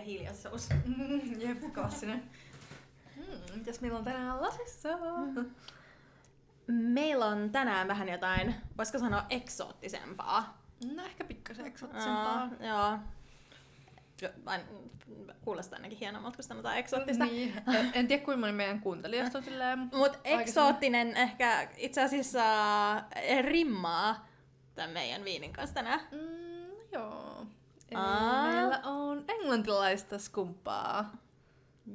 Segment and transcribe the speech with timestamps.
[0.00, 0.68] pitkä hiljaisuus.
[0.86, 2.22] Mm, jep, klassinen.
[3.16, 4.88] Mm, mitäs meillä on tänään lasissa?
[6.66, 10.62] Meillä on tänään vähän jotain, voisiko sanoa eksoottisempaa.
[10.94, 12.40] No ehkä pikkasen eksoottisempaa.
[12.40, 12.98] Aa, joo.
[14.22, 14.60] Jo- Vain,
[15.44, 17.24] kuulostaa ainakin hienommalta, kun sanotaan eksoottista.
[17.24, 17.54] Niin.
[17.74, 19.78] En, en tiedä kuinka moni meidän kuuntelijasta on silleen...
[19.78, 22.42] Mutta eksoottinen ehkä itse asiassa
[23.16, 24.28] eh, rimmaa
[24.74, 26.00] tämän meidän viinin kanssa tänään.
[26.12, 27.46] Mm, joo.
[27.94, 31.12] Meillä on englantilaista skumppaa.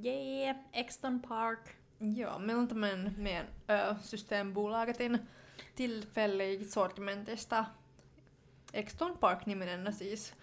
[0.02, 1.70] Jee, Exton Park.
[2.16, 5.28] Joo, meillä on tämmönen meidän ö, Systembolagetin
[5.76, 7.66] tillfällig sortimentista
[8.74, 10.34] Exton Park-niminen siis.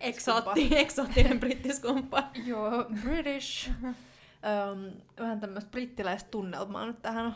[0.00, 2.30] Eksootti, eksoottinen brittiskumppa.
[2.46, 3.70] Joo, British.
[3.82, 7.34] um, vähän tämmöistä brittiläistä tunnelmaa nyt tähän.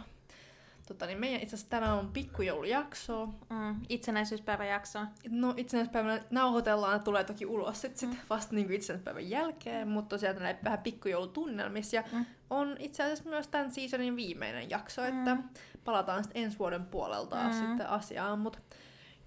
[0.91, 3.27] Tota, niin meidän itse asiassa tänään on pikkujoulujakso.
[3.27, 4.99] Mm, itsenäisyyspäiväjakso.
[5.29, 10.55] No itsenäispäivänä nauhoitellaan, tulee toki ulos sit, sit vasta niin itsenäispäivän jälkeen, mutta tosiaan tällä
[10.65, 11.97] vähän pikkujoulutunnelmissa.
[11.97, 12.27] Ja Mm.
[12.51, 15.37] on itse asiassa myös tämän seasonin viimeinen jakso, että
[15.85, 17.53] palataan sitten ensi vuoden puolelta Mm.
[17.53, 18.39] sitten asiaan.
[18.39, 18.61] Mut.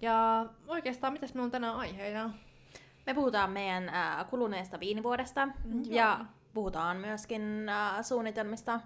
[0.00, 2.30] Ja oikeastaan, mitäs meillä on tänään aiheina?
[3.06, 8.80] Me puhutaan meidän äh, kuluneesta viinivuodesta Mm, ja puhutaan myöskin äh, suunnitelmista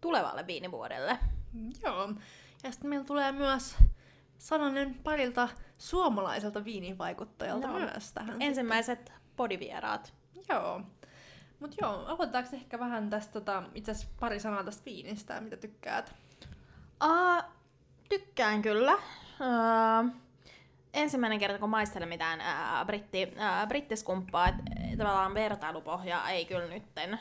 [0.00, 1.18] tulevalle viinivuodelle.
[1.82, 2.12] Joo.
[2.64, 3.76] Ja sitten meillä tulee myös
[4.38, 7.78] sananen parilta suomalaiselta viinivaikuttajalta Joo.
[7.78, 8.42] myös tähän.
[8.42, 10.14] Ensimmäiset podivieraat.
[10.48, 10.80] Joo.
[11.60, 16.14] Mut joo, aloitetaanko ehkä vähän tästä, tota, itse pari sanaa tästä viinistä, mitä tykkäät?
[17.04, 17.44] Uh,
[18.08, 18.94] tykkään kyllä.
[18.94, 20.10] Uh,
[20.94, 24.62] ensimmäinen kerta, kun maistelen mitään uh, britti, uh, brittiskumppaa, että
[24.98, 27.18] tavallaan vertailupohja ei kyllä nytten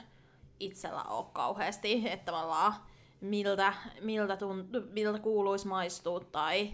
[0.59, 2.73] itsellä ole kauheasti, että tavallaan
[3.22, 6.73] miltä, miltä, tuntu, miltä kuuluisi maistua tai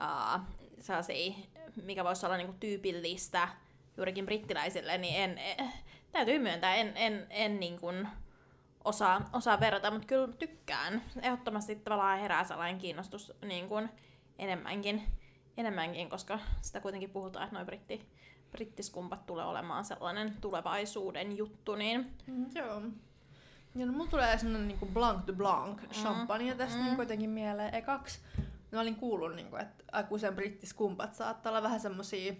[0.00, 0.40] uh,
[0.80, 1.34] sellaisia,
[1.82, 3.48] mikä voisi olla niinku tyypillistä
[3.96, 5.72] juurikin brittiläisille, niin en, eh,
[6.12, 8.08] täytyy myöntää, en, en, en niin kuin
[8.84, 11.02] osaa, osaa verrata, mutta kyllä tykkään.
[11.22, 13.88] Ehdottomasti tavallaan herää sellainen kiinnostus niin kuin
[14.38, 15.02] enemmänkin,
[15.56, 18.06] enemmänkin, koska sitä kuitenkin puhutaan, että noin britti,
[18.50, 22.82] brittiskumpat tulee olemaan sellainen tulevaisuuden juttu, niin Mm, joo.
[23.74, 26.80] Ja no, mulla tulee sellainen niinku Blanc de Blanc champagne tästä Mm.
[26.80, 26.84] mm.
[26.86, 28.20] niinku jotenkin mieleen ekaksi.
[28.72, 32.32] Mä olin kuullut, niinku, että aika usein brittiskumpat saattaa olla vähän semmosia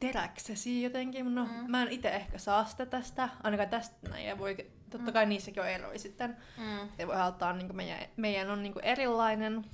[0.00, 1.50] teräksesiä jotenkin, no Mm.
[1.50, 1.70] mm.
[1.70, 4.56] mä en itse ehkä saa sitä tästä, ainakaan tästä näin, ja voi,
[4.90, 6.36] totta kai niissäkin on eroja sitten.
[6.58, 9.64] mm, Ja voi ottaa, niinku meidän, meidän on niinku erilainen,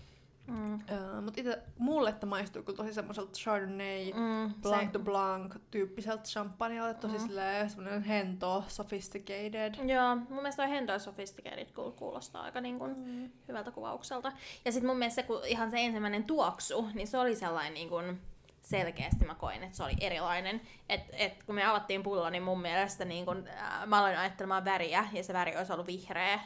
[0.46, 0.80] mm, uh,
[1.24, 6.22] mutta itse mulle tämä maistuu kyllä tosi semmoiselta Chardonnay, mm, Blanc se- de Blanc tyyppiseltä
[6.22, 7.24] champagnealta, tosi Mm.
[7.62, 7.68] mm.
[7.68, 9.74] semmoinen hento, sophisticated.
[9.88, 13.30] Joo, mun mielestä toi Hendo Sophisticated kuul- kuulostaa aika niin kuin Mm.
[13.48, 14.32] hyvältä kuvaukselta.
[14.64, 17.88] Ja sitten mun mielestä se, kun ihan se ensimmäinen tuoksu, niin se oli sellainen niin
[17.88, 18.20] kuin
[18.60, 20.60] selkeästi mä koin, että se oli erilainen.
[20.88, 24.64] Et, et kun me avattiin pullo, niin mun mielestä niin kun, äh, mä aloin ajattelemaan
[24.64, 26.40] väriä, ja se väri olisi ollut vihreä.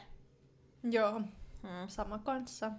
[0.91, 1.13] Joo,
[1.63, 1.89] Hmm.
[1.89, 2.71] sama kanssa.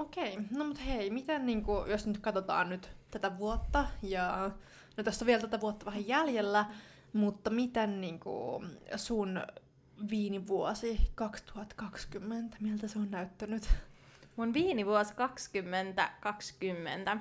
[0.00, 4.50] Okei, no mut hei, miten niinku, jos nyt katsotaan nyt tätä vuotta, ja
[4.96, 6.64] no tässä on vielä tätä vuotta vähän jäljellä,
[7.12, 8.64] mutta miten niinku
[8.96, 9.42] sun
[10.10, 13.70] viinivuosi 2020, miltä se on näyttänyt?
[14.36, 17.16] Mun viinivuosi 2020.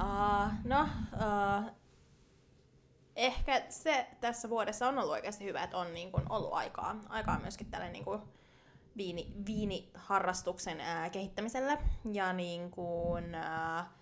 [0.00, 1.70] Uh, no, uh,
[3.16, 7.38] ehkä se tässä vuodessa on ollut oikeasti hyvä, että on niin kun ollut aikaa, aikaa
[7.38, 8.39] myöskin tälle niin kun
[8.96, 11.78] viini, viiniharrastuksen ää, kehittämiselle.
[12.12, 13.92] Ja niin kun, ää,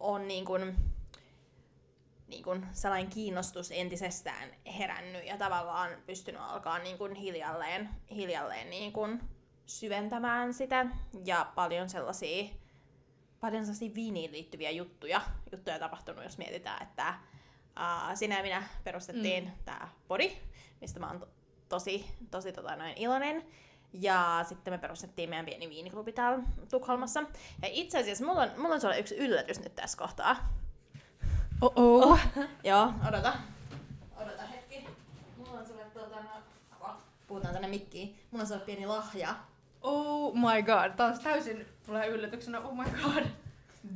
[0.00, 0.74] on niin kun,
[2.28, 8.92] niin kun sellainen kiinnostus entisestään herännyt ja tavallaan pystynyt alkaa niin kun hiljalleen, hiljalleen niin
[8.92, 9.20] kun
[9.66, 10.86] syventämään sitä.
[11.24, 12.44] Ja paljon sellaisia,
[13.40, 15.20] paljon sellaisia viiniin liittyviä juttuja,
[15.52, 17.14] juttuja tapahtunut, jos mietitään, että
[17.76, 19.50] ää, sinä ja minä perustettiin mm.
[19.64, 20.32] tämä podi,
[20.80, 21.28] mistä mä oon to-
[21.68, 23.46] tosi, tosi tota, noin iloinen.
[23.92, 27.20] Ja sitten me perustettiin meidän pieni viiniklubi täällä Tukholmassa.
[27.62, 30.36] Ja itse asiassa mulla on, mulla on sulle yksi yllätys nyt tässä kohtaa.
[31.60, 32.18] Oh, oh.
[32.64, 33.32] Joo, odota.
[34.16, 34.86] Odota hetki.
[35.36, 36.88] Mulla on sulle tuota, no,
[37.26, 38.18] puhutaan tänne mikkiin.
[38.30, 39.34] Mulla on sulle pieni lahja.
[39.82, 43.24] oh my god, taas täysin tulee yllätyksenä, oh my god.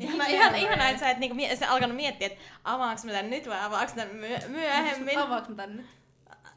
[0.00, 3.48] Ihana, ihana, ihana että sä et niinku, sä alkanut miettiä, että avaanko mä tän nyt
[3.48, 5.18] vai avaanko tän myö- myöhemmin.
[5.18, 5.66] Avaatko mä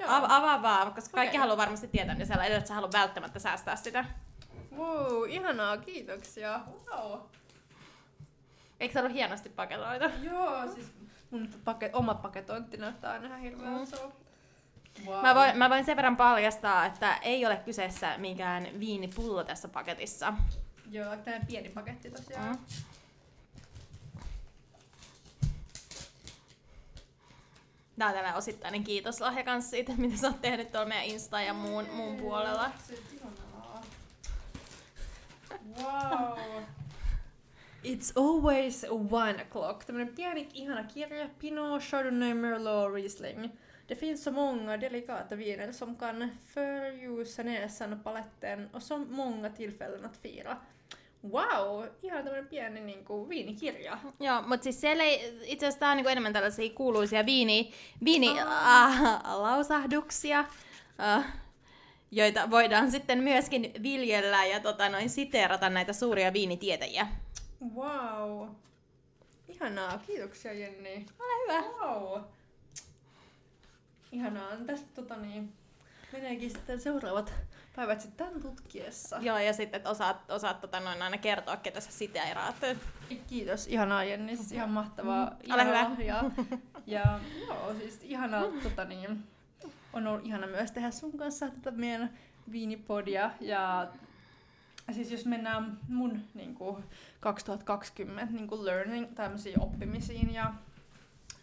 [0.07, 1.39] Av- avaa vaan, koska kaikki Okei.
[1.39, 4.05] haluaa varmasti tietää, niin siellä edelleen sä haluat välttämättä säästää sitä.
[4.77, 6.59] Wow, ihanaa, kiitoksia.
[6.91, 7.19] Wow.
[8.79, 10.05] Eikö se ollut hienosti paketoitu?
[10.21, 10.91] Joo, siis
[11.31, 13.43] mun paket, oma paketointi näyttää aina ihan Mm.
[13.43, 13.97] hirveältä.
[15.05, 15.21] Wow.
[15.21, 20.33] Mä voin, mä voin sen verran paljastaa, että ei ole kyseessä mikään viinipullo tässä paketissa.
[20.91, 22.55] Joo, tää pieni paketti tosiaan.
[22.55, 22.59] Mm.
[27.97, 31.53] Tää on tällainen osittainen kiitoslahja kanssa siitä, mitä sä oot tehnyt tuolla meidän Insta ja
[31.53, 32.71] muun, muun puolella.
[35.81, 36.63] Wow.
[37.83, 39.85] It's always one o'clock.
[39.85, 41.29] Tämmönen pieni ihana kirja.
[41.39, 43.49] Pinot, Chardonnay, Merlot, Riesling.
[43.87, 49.49] Det finns så många delikata viner som kan förljusa näsan och paletten och så många
[49.49, 50.57] tillfällen att fira.
[51.31, 51.83] Wow!
[52.03, 53.97] Ihan tämmönen pieni niinku viinikirja.
[54.19, 57.71] Joo, mutta siis siellä ei, itse asiassa tää on niinku enemmän tällaisia kuuluisia viini,
[58.05, 59.03] viini Ah.
[59.05, 60.45] äh, lausahduksia,
[60.99, 61.33] äh,
[62.11, 67.07] joita voidaan sitten myöskin viljellä ja tota, noin siteerata näitä suuria viinitietäjiä.
[67.75, 68.49] Wow!
[69.47, 71.05] Ihanaa, kiitoksia Jenni.
[71.19, 71.69] Ole hyvä.
[71.69, 72.21] Wow!
[74.11, 74.51] Ihanaa.
[74.65, 75.53] Tästä tota niin,
[76.13, 77.33] meneekin sitten seuraavat
[77.75, 79.17] päivät sitten tämän tutkiessa.
[79.21, 82.55] Joo, ja sitten et osaat, osaat tota, noin aina kertoa, ketä sä siteeraat.
[83.27, 85.25] Kiitos, ihanaa Jenni, siis ihan mahtavaa.
[85.25, 85.91] Mm, ole hyvä.
[85.99, 86.31] Ja,
[86.87, 89.23] ja joo, siis ihanaa, tota niin,
[89.93, 92.09] on ollut ihana myös tehdä sun kanssa tätä meidän
[92.51, 93.31] viinipodia.
[93.41, 93.87] Ja
[94.91, 96.83] siis jos mennään mun niin kuin
[97.19, 100.53] 2020 niin kuin learning, tämmöisiin oppimisiin ja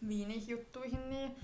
[0.09, 1.37] viinijuttuihin, niin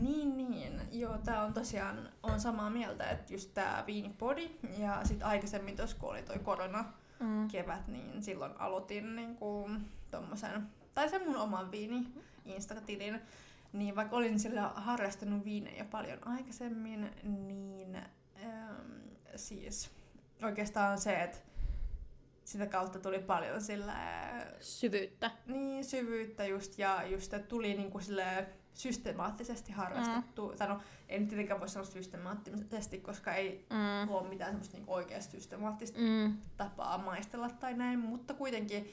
[0.00, 0.80] niin, niin.
[0.92, 5.96] Joo, tää on tosiaan, on samaa mieltä, että just tää viinipodi ja sit aikaisemmin tuossa
[6.00, 6.84] kun oli toi korona,
[7.20, 7.48] Mm.
[7.48, 9.70] kevät, niin silloin aloitin niinku
[10.10, 10.62] tommosen,
[10.94, 12.06] tai sen mun oman viini
[12.44, 13.20] Insta-tilin,
[13.72, 17.10] niin vaikka olin sillä harrastanut viinejä paljon aikaisemmin,
[17.46, 18.90] niin ähm,
[19.36, 19.90] siis
[20.42, 21.38] oikeastaan se, että
[22.44, 23.94] sitä kautta tuli paljon sillä
[24.60, 25.30] Syvyyttä.
[25.46, 30.48] niin syvyyttä just ja just, että tuli niinku sille systemaattisesti harrastettu.
[30.48, 30.56] Mm.
[30.56, 34.08] Tai no, ei nyt tietenkään voi sanoa systemaattisesti, koska ei Mm.
[34.10, 36.36] ole mitään semmoista niinku oikeasti systemaattista Mm.
[36.56, 38.92] tapaa maistella tai näin, mutta kuitenkin,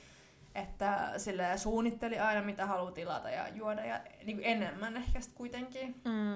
[0.55, 5.33] että sille suunnitteli aina mitä haluaa tilata ja juoda ja niin kuin enemmän ehkä sit
[5.33, 6.01] kuitenkin.
[6.05, 6.33] Mm.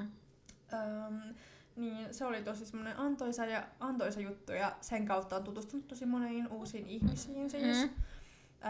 [0.74, 1.34] Öm,
[1.76, 6.06] niin se oli tosi semmoinen antoisa ja antoisa juttu ja sen kautta on tutustunut tosi
[6.06, 7.78] moniin uusiin ihmisiin siis.
[7.78, 7.90] Mm.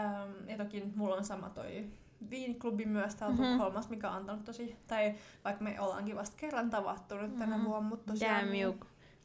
[0.04, 1.86] Öm, ja toki mulla on sama toi
[2.30, 3.42] viiniklubi myös täällä Mhm.
[3.42, 3.58] mm-hmm.
[3.58, 7.66] Tukholmassa, mikä on antanut tosi, tai vaikka me ollaankin vasta kerran tavattu nyt tänä Mhm.
[7.66, 8.40] vuonna, mutta tosiaan...
[8.46, 8.74] Damn you,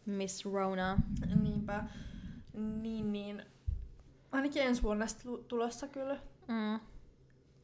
[0.05, 0.97] Miss Rona.
[1.41, 1.83] Niinpä.
[2.53, 3.45] Niin, niin.
[4.31, 5.05] Ainakin ensi vuonna
[5.47, 6.17] tulossa kyllä
[6.47, 6.79] Mm.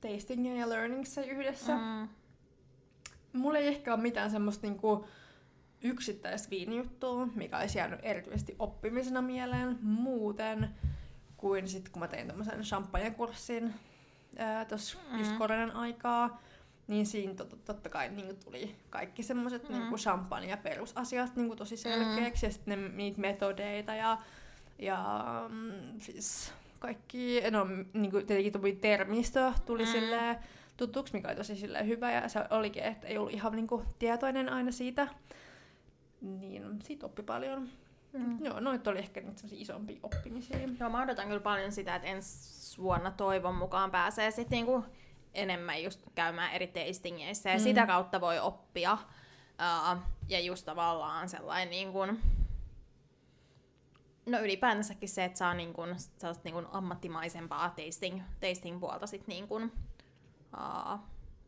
[0.02, 1.76] tastingia ja learningsia yhdessä.
[1.76, 2.08] Mm.
[3.34, 5.06] Mulla ei ehkä ole mitään semmoista niinku
[5.82, 10.70] yksittäistä viinijuttua, mikä olisi jäänyt erityisesti oppimisena mieleen muuten
[11.38, 13.74] kuin sit kun mä tein tämmöisen champagne-kurssin
[14.70, 15.20] tuossa mm.
[15.20, 16.42] just koronan aikaa,
[16.88, 19.76] niin siinä tot, totta kai niin tuli kaikki semmoiset Mm.
[19.76, 22.48] niin champagne ja perusasiat niin tosi selkeäksi, mm.
[22.48, 24.18] ja sitten ne, niitä metodeita ja,
[24.80, 29.92] ja mm, siis kaikki, no niin kuin tietenkin tuli termistö tuli mm.
[29.92, 30.38] silleen
[30.78, 33.86] tutuksi, mikä oli tosi silleen hyvä, ja se olikin, että ei ollut ihan niin kuin,
[34.00, 35.08] tietoinen aina siitä,
[36.22, 37.70] niin siitä oppi paljon.
[38.17, 38.45] Mm.
[38.45, 40.57] Joo, noit oli ehkä semmosia isompia oppimisia.
[40.79, 44.86] Joo, mä odotan kyllä paljon sitä, että ensi vuonna toivon mukaan pääsee sitten niinku
[45.34, 47.62] enemmän just käymään eri tastingeissa ja Mm.
[47.63, 48.93] sitä kautta voi oppia.
[49.93, 52.22] Uh, ja just tavallaan sellainen niin kuin,
[54.25, 59.27] no ylipäätänsäkin se, että saa niin kuin, sellaista niin kuin ammattimaisempaa tasting, tasting puolta sit
[59.27, 59.63] niin kuin,
[60.57, 61.00] uh,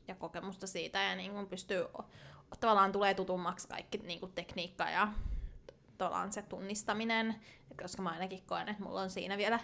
[0.07, 1.85] ja kokemusta siitä ja niin kuin pystyy,
[2.59, 5.07] tavallaan tulee tutummaksi kaikki niin kuin tekniikka ja
[5.97, 7.35] tavallaan se tunnistaminen,
[7.81, 9.59] koska mä ainakin koen, että mulla on siinä vielä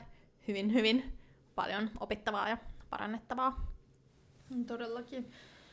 [0.48, 1.18] hyvin, hyvin
[1.56, 2.58] paljon opittavaa ja
[2.90, 3.74] parannettavaa.
[4.68, 5.32] Todellakin.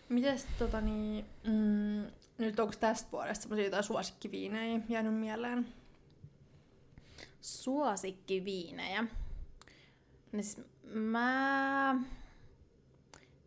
[0.09, 2.07] Mites tota niin, mm,
[2.39, 5.73] nyt onko tästä vuodesta semmoisia jotain suosikkiviinejä jäänyt mieleen?
[7.41, 9.05] Suosikkiviinejä.
[10.31, 11.97] Siis mä...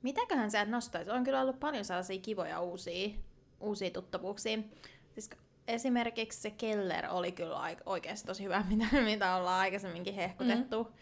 [0.01, 1.12] Mitäköhän sä et nostaisi?
[1.12, 3.10] On kyllä ollut paljon sellaisia kivoja uusia,
[3.60, 4.58] uusia tuttavuuksia.
[5.13, 5.29] Siis
[5.67, 10.84] esimerkiksi se Keller oli kyllä oikeasti tosi hyvä, mitä, mitä ollaan aikaisemminkin hehkutettu.
[10.84, 10.93] Mm.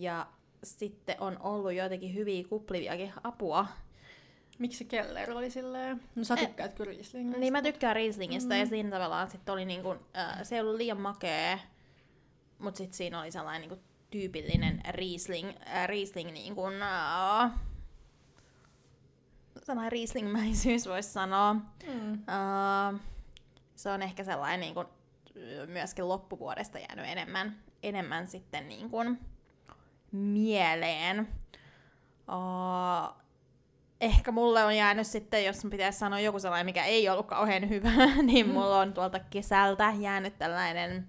[0.00, 0.26] Ja
[0.64, 3.66] sitten on ollut jotenkin hyviä kupliviakin apua.
[4.58, 6.00] Miksi se Keller oli silleen?
[6.14, 7.40] No sä Eh, tykkäät kyllä Rieslingistä.
[7.40, 8.58] Niin mä tykkään Rieslingistä mm.
[8.58, 8.68] ja Mm.
[8.68, 11.60] siinä tavallaan sit oli niinku, äh, se ei ollut liian makee,
[12.58, 17.50] mutta sitten siinä oli sellainen niinku tyypillinen Riesling, äh, Riesling niinku, äh,
[19.62, 21.54] sellainen Riesling-mäisyys voisi sanoa.
[21.54, 22.12] Mm.
[22.12, 23.00] Uh,
[23.74, 24.86] se on ehkä sellainen niin kuin,
[25.66, 29.20] myöskin loppuvuodesta jäänyt enemmän, enemmän sitten niin kuin,
[30.12, 31.28] mieleen.
[32.28, 33.24] Uh,
[34.00, 37.90] ehkä mulle on jäänyt sitten, jos pitäisi sanoa joku sellainen, mikä ei ollut kauhean hyvä,
[38.22, 41.08] niin mulla on tuolta kesältä jäänyt tällainen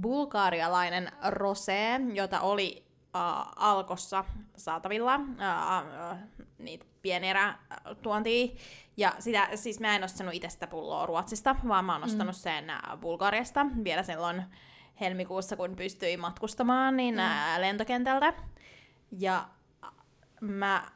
[0.00, 2.84] bulgaarialainen rosé, jota oli
[3.14, 4.24] uh, Alkossa
[4.56, 5.16] saatavilla.
[5.16, 6.18] Uh, uh,
[6.58, 7.56] niitä pieni erä äh,
[8.02, 8.56] tuontia.
[8.96, 12.40] Ja sitä, siis mä en ostanut itse sitä pulloa Ruotsista, vaan mä oon ostanut mm.
[12.40, 14.42] sen äh, Bulgariasta vielä silloin
[15.00, 17.20] helmikuussa, kun pystyin matkustamaan niin mm.
[17.20, 18.32] ää, lentokentältä.
[19.18, 19.48] Ja
[20.40, 20.86] mä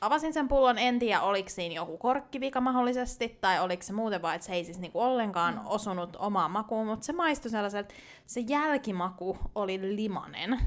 [0.00, 4.34] avasin sen pullon, en tiedä oliko siinä joku korkkivika mahdollisesti, tai oliko se muuten vaan,
[4.34, 5.60] että se ei siis niinku ollenkaan mm.
[5.64, 7.94] osunut omaan makuun, mutta se maistui sellaiselta,
[8.26, 10.58] se jälkimaku oli limanen.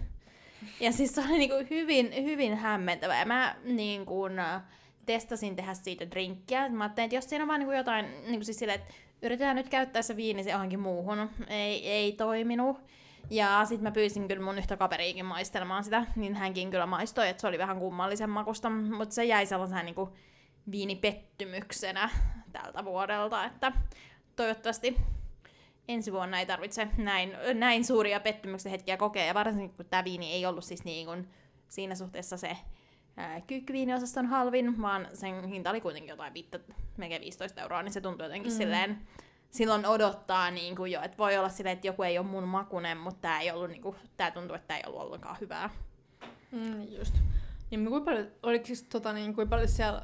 [0.80, 3.20] Ja siis se oli niinku hyvin, hyvin hämmentävä.
[3.20, 4.32] Ja mä niin kun,
[5.14, 6.70] testasin tehdä siitä drinkkiä.
[6.70, 9.70] Mä ajattelin, että jos siinä on vaan niinku jotain, niinku siis sille, että yritetään nyt
[9.70, 11.30] käyttää se viini se johonkin muuhun.
[11.48, 12.78] Ei, ei toiminut.
[13.30, 17.42] Ja sitten mä pyysin kyllä mun yhtä kaveriikin maistelemaan sitä, niin hänkin kyllä maistoi, että
[17.42, 20.10] se oli vähän kummallisen makusta, mutta se jäi sellaisen niin
[20.72, 22.10] viinipettymyksenä
[22.52, 23.72] tältä vuodelta, että
[24.36, 24.96] toivottavasti
[25.88, 30.34] ensi vuonna ei tarvitse näin, näin suuria pettymyksen hetkiä kokea, ja varsinkin kun tämä viini
[30.34, 31.30] ei ollut siis niin kuin
[31.68, 32.58] siinä suhteessa se
[33.48, 36.60] kyykkyviiniosaston halvin, vaan sen hinta oli kuitenkin jotain viittä,
[36.98, 38.58] melkein 15 euroa, niin se tuntui jotenkin mm.
[38.58, 39.02] silleen,
[39.50, 42.98] silloin odottaa niin kuin jo, että voi olla silleen, että joku ei ole mun makunen,
[42.98, 45.70] mutta tämä ei ollut, niin kuin, tää tuntuu, että tämä ei ollut ollenkaan hyvää.
[46.52, 47.16] Mm, just.
[47.72, 50.02] Niin kuinka paljon, oliko siis tota, niin, kuinka paljon siellä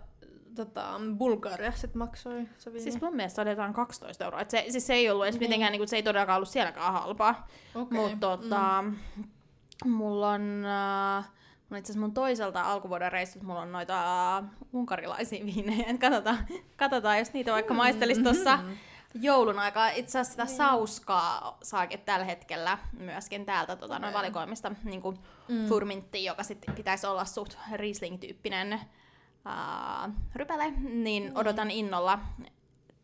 [0.55, 2.83] tota, Bulgariassa maksoi se viini?
[2.83, 4.41] Siis mun mielestä oli jotain 12 euroa.
[4.41, 5.43] Et se, siis se ei ollut edes niin.
[5.43, 7.47] mitenkään, niin kuin, se ei todellakaan ollut sielläkään halpaa.
[7.75, 7.99] Okay.
[7.99, 9.89] Mutta tota, mm.
[9.89, 10.65] mulla on...
[10.65, 11.36] Äh,
[11.69, 14.03] Mun itse mun toiselta alkuvuoden reissut mulla on noita
[14.39, 15.97] uh, unkarilaisia viinejä.
[15.99, 16.37] Katsotaan,
[16.77, 18.59] katsotaan, jos niitä vaikka maistelisi tuossa
[19.21, 19.89] joulun aikaa.
[19.89, 20.57] Itse asiassa sitä niin.
[20.57, 23.99] sauskaa saakin tällä hetkellä myöskin täältä tota, okay.
[23.99, 25.67] noin valikoimista niin kuin mm.
[25.67, 31.35] furmintti, joka sit pitäisi olla suht Riesling-tyyppinen uh, rypäle, niin mm.
[31.35, 32.19] odotan innolla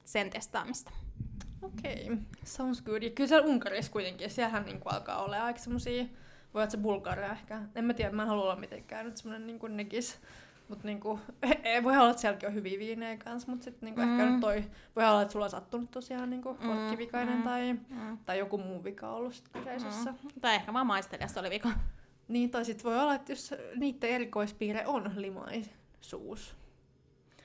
[0.05, 0.91] sen testaamista.
[1.62, 2.17] Okei, okay.
[2.43, 3.03] sounds good.
[3.03, 6.05] Ja kyllä siellä Unkarissa kuitenkin, siellähän niin alkaa olla aika semmosia
[6.54, 7.62] voi olla se Bulgaria ehkä.
[7.76, 10.20] En mä tiedä, mä en halua olla mitenkään nyt semmonen niinku negis.
[10.70, 11.20] Mut niinku,
[11.64, 14.12] ei, voi olla, että sielläkin on hyviä viinejä kanssa, mutta sitten niinku mm.
[14.12, 14.64] ehkä nyt toi,
[14.96, 16.68] voi olla, että sulla on sattunut tosiaan niinku mm.
[16.68, 17.44] korkkivikainen mm.
[17.44, 18.18] tai, mm.
[18.26, 20.12] tai joku muu vika ollut sit kyseisessä.
[20.12, 20.42] Mm.
[20.42, 21.70] Tai ehkä vaan maistelijassa oli vika.
[22.28, 26.56] Niin, tai sitten voi olla, että jos niiden erikoispiirre on limaisuus,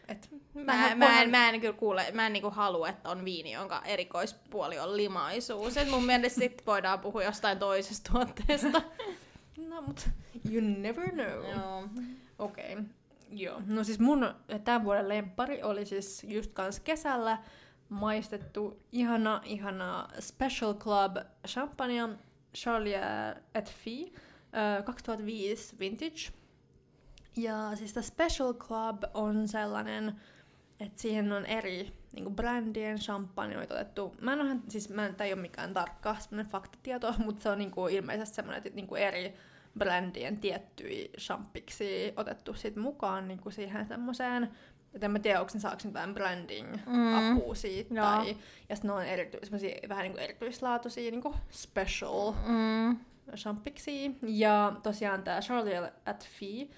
[0.08, 3.24] et mä, mä, mä, en, mä en kyllä kuule, mä en niinku halua, että on
[3.24, 5.76] viini, jonka erikoispuoli on limaisuus.
[5.76, 8.82] Et mun mielestä sit voidaan puhua jostain toisesta tuotteesta.
[9.68, 10.08] no mut
[10.50, 11.50] you never know.
[11.50, 11.88] Joo.
[12.38, 12.72] Okei.
[12.72, 12.84] Okay.
[13.30, 13.62] Joo.
[13.66, 14.34] No siis mun
[14.64, 17.38] tämän vuoden lempari oli siis just kans kesällä
[17.88, 22.08] maistettu ihana, ihana Special Club champagne
[22.54, 23.00] Charlie
[23.54, 24.12] et Fille
[24.84, 26.32] 2005 vintage.
[27.38, 30.20] Ja siis tämä Special Club on sellainen,
[30.80, 34.14] että siihen on eri niin brändien champagneoita otettu.
[34.20, 37.50] Mä en ole, siis mä en, tämä ei ole mikään tarkka semmoinen faktatieto, mutta se
[37.50, 39.34] on niin kuin ilmeisesti semmoinen, että niin kuin eri
[39.78, 44.50] brändien tiettyjä champiksi otettu sit mukaan niin kuin siihen semmoiseen
[44.94, 47.54] et en mä tiedä, onko ne saako jotain branding-apua mm.
[47.54, 47.94] siitä.
[47.94, 48.06] Joo.
[48.06, 48.36] Tai,
[48.68, 49.38] ja sitten ne on erity,
[49.88, 52.96] vähän niin kuin erityislaatuisia niin kuin special mm.
[53.36, 54.16] champiksi.
[54.22, 56.68] Ja tosiaan tämä Charlie at Fee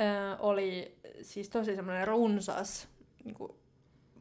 [0.00, 2.88] äh, oli siis tosi semmoinen runsas,
[3.24, 3.58] niinku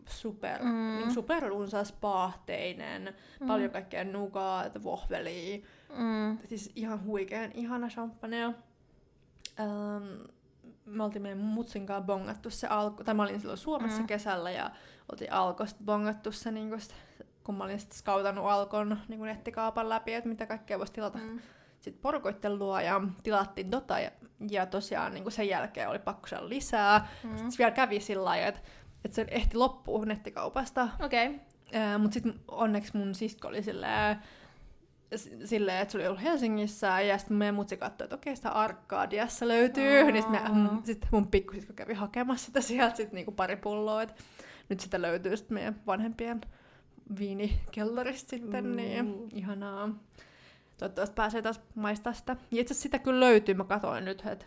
[0.10, 0.98] super, mm.
[0.98, 3.48] niinku super runsas paahteinen, mm.
[3.48, 5.58] paljon kaikkea nugaat, vohvelia,
[5.98, 6.38] mm.
[6.48, 8.44] siis ihan huikean ihana champagne.
[9.60, 10.04] Ähm,
[10.86, 14.08] me oltiin meidän mutsin kanssa bongattu se alku, tai mä olin silloin Suomessa mm.
[14.08, 14.72] kesällä ja
[15.12, 16.80] oltiin alkosta bongattu se, niin kun,
[17.44, 21.18] kun mä olin sitten skautannut alkon niin nettikaupan läpi, että mitä kaikkea voisi tilata.
[21.18, 21.40] Mm
[21.82, 24.12] sitten porukoitten luo ja tilattiin tota ja,
[24.50, 27.08] ja tosiaan niin sen jälkeen oli pakko saada lisää.
[27.24, 27.30] Mm.
[27.30, 28.62] Sitten se vielä kävi sillä lailla, että,
[29.06, 30.90] että se ehti loppua nettikaupasta.
[31.00, 31.28] Okei.
[31.28, 31.98] Okay.
[31.98, 34.18] Mutta sitten onneksi mun sisko oli silleen,
[35.46, 39.48] silleen, että se oli ollut Helsingissä, ja sitten meidän mutsi katsoi, että okei, sitä Arkadiassa
[39.48, 40.12] löytyy, oh.
[40.12, 44.16] niin sitten mm, sit mun pikkusisko kävi hakemassa sitä sieltä sit niinku pari pulloa, että
[44.70, 46.42] nyt sitä löytyy sitten meidän vanhempien
[47.20, 48.76] viinikellarista sitten, mm.
[48.76, 49.90] niin ihanaa.
[50.78, 52.36] Toivottavasti pääsee taas maistaa sitä.
[52.52, 54.46] Ja itse sitä kyllä löytyy, mä katsoin nyt, että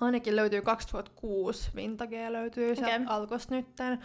[0.00, 2.84] ainakin löytyy 2006 vintage löytyy okay.
[2.84, 3.98] sieltä alkosta nytten.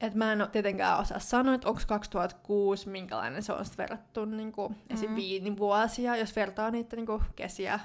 [0.00, 4.52] Et mä en tietenkään osaa sanoa, että onko 2006, minkälainen se on sitten verrattu niin
[4.52, 4.94] kuin, mm.
[4.94, 5.14] esim.
[5.14, 7.80] viinivuosia, jos vertaa niitä niin kuin, kesiä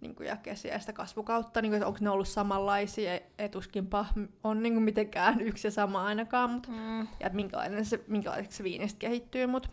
[0.00, 4.06] niin kuin, ja kesiä ja sitä kasvukautta, niin kuin, että onko ne ollut samanlaisia, etuskinpa
[4.44, 7.08] on niin kuin, mitenkään yksi ja sama ainakaan, mut, mm.
[7.20, 9.68] ja minkälainen se, minkälaiseksi se viinistä kehittyy, mutta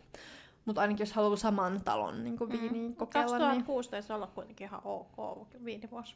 [0.65, 2.95] mutta ainakin jos haluaa saman talon niin viiniin mm.
[2.95, 3.37] kokeilla.
[3.37, 4.15] 2006 niin...
[4.15, 6.15] olla kuitenkin ihan ok viinivuosi.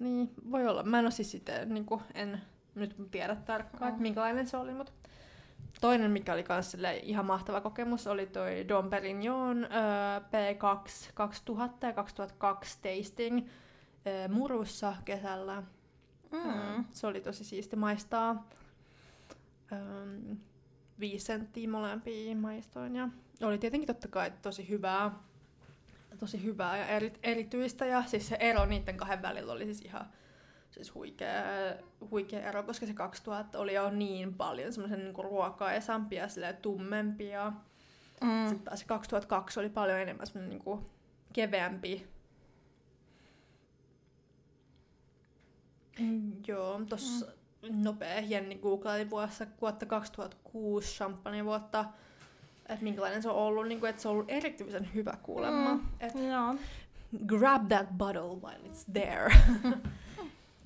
[0.00, 0.82] Niin, voi olla.
[0.82, 2.40] Mä en ole siis sitten, niin kuin, en
[2.74, 4.92] nyt tiedä tarkkaan, että minkälainen se oli, mutta
[5.80, 11.92] toinen, mikä oli myös ihan mahtava kokemus, oli toi Dom Perignon äh, P2 2000 ja
[11.92, 15.62] 2002 tasting äh, Murussa kesällä.
[16.32, 16.84] Mm.
[16.90, 18.48] Se oli tosi siisti maistaa.
[19.72, 20.36] Öm,
[21.00, 23.08] viisi senttiä molempia maistoin ja
[23.42, 25.10] oli tietenkin totta kai tosi hyvää,
[26.18, 30.06] tosi hyvää ja eri, erityistä ja siis se ero niiden kahden välillä oli siis ihan
[30.70, 31.42] siis huikea,
[32.10, 36.26] huikea ero, koska se 2000 oli jo niin paljon semmoisen niin ruokaisampi ja
[36.62, 37.52] tummempi ja
[38.20, 38.48] Mm.
[38.48, 40.86] sitten taas se 2002 oli paljon enemmän semmoinen niin kuin
[41.32, 42.06] keveämpi.
[45.98, 47.32] Mm, joo, tossa mm.
[47.70, 51.84] Nopea Jenni googlaili vuossa, vuotta 2006 champagne vuotta,
[52.68, 55.74] että minkälainen se on ollut, niin kuin, että se on ollut erityisen hyvä kuulemma.
[55.74, 55.82] Mm.
[56.00, 56.54] Et Joo.
[57.26, 59.34] grab that bottle while it's there.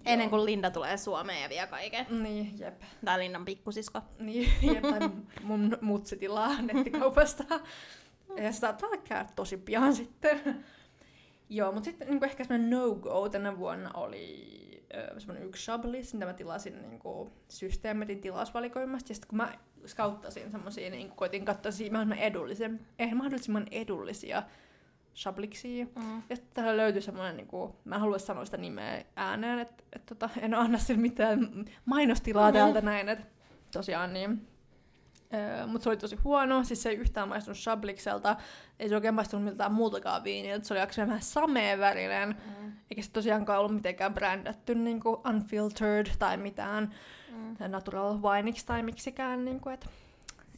[0.05, 2.07] Ennen kuin Linda tulee Suomeen ja vie kaiken.
[2.23, 2.83] niin, jep.
[3.05, 4.01] Tai Linnan pikkusisko.
[4.19, 5.11] Niin, jep, tai
[5.43, 7.45] mun mutsi tilaa nettikaupasta.
[8.37, 10.65] Ja se saattaa käydä tosi pian sitten.
[11.49, 14.59] Joo, mutta sitten niin ehkä semmoinen no-go tänä vuonna oli
[15.19, 19.11] semmoinen yksi Chablis, mitä mä tilasin niin kuin, systeemetin tilausvalikoimasta.
[19.11, 19.55] Ja sitten kun mä
[19.87, 24.43] skauttasin semmoisia, niin koitin katsoa mahdollisimman, edullisen, eh, mahdollisimman edullisia
[25.17, 25.85] Chabliksia.
[25.85, 26.23] Mm.
[26.31, 29.85] Ja sitten täällä löytyi semmoinen, niin kuin, mä en halua sanoa sitä nimeä ääneen, että
[29.93, 32.59] et, tota, en anna sille mitään mainostilaa Mhm.
[32.59, 33.25] täältä näin, että
[33.73, 34.47] tosiaan niin.
[35.35, 38.37] Öö, mutta se oli tosi huono, siis se ei yhtään maistunut Chablikselta,
[38.79, 42.73] ei se oikein maistunut miltään muultakaan viiniltä, se oli aika vähän sameen värinen, Mm.
[42.91, 46.95] eikä se tosiaankaan ollut mitenkään brändätty niin kuin unfiltered tai mitään
[47.33, 47.71] Mm.
[47.71, 49.87] natural wineiksi tai miksikään, niin kuin, et,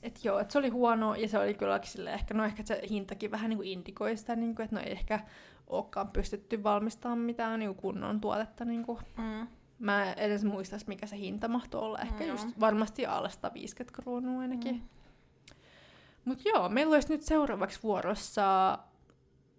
[0.02, 2.80] et joo, et se oli huono ja se oli kyllä sille ehkä, no ehkä se
[2.90, 5.20] hintakin vähän niin kuin indikoi sitä, niin kuin, että no ei ehkä
[5.66, 8.64] olekaan pystytty valmistamaan mitään niin kunnon tuotetta.
[8.64, 8.98] Niin kuin.
[9.16, 9.46] Mm.
[9.80, 11.98] Mä en edes muista, mikä se hinta mahtoi olla.
[11.98, 12.52] Ehkä Mm, just joo.
[12.60, 14.74] varmasti alle 150 kruunua ainakin.
[14.74, 14.80] Mm.
[14.80, 14.88] Mm.
[16.24, 18.78] Mut joo, meillä olisi nyt seuraavaksi vuorossa...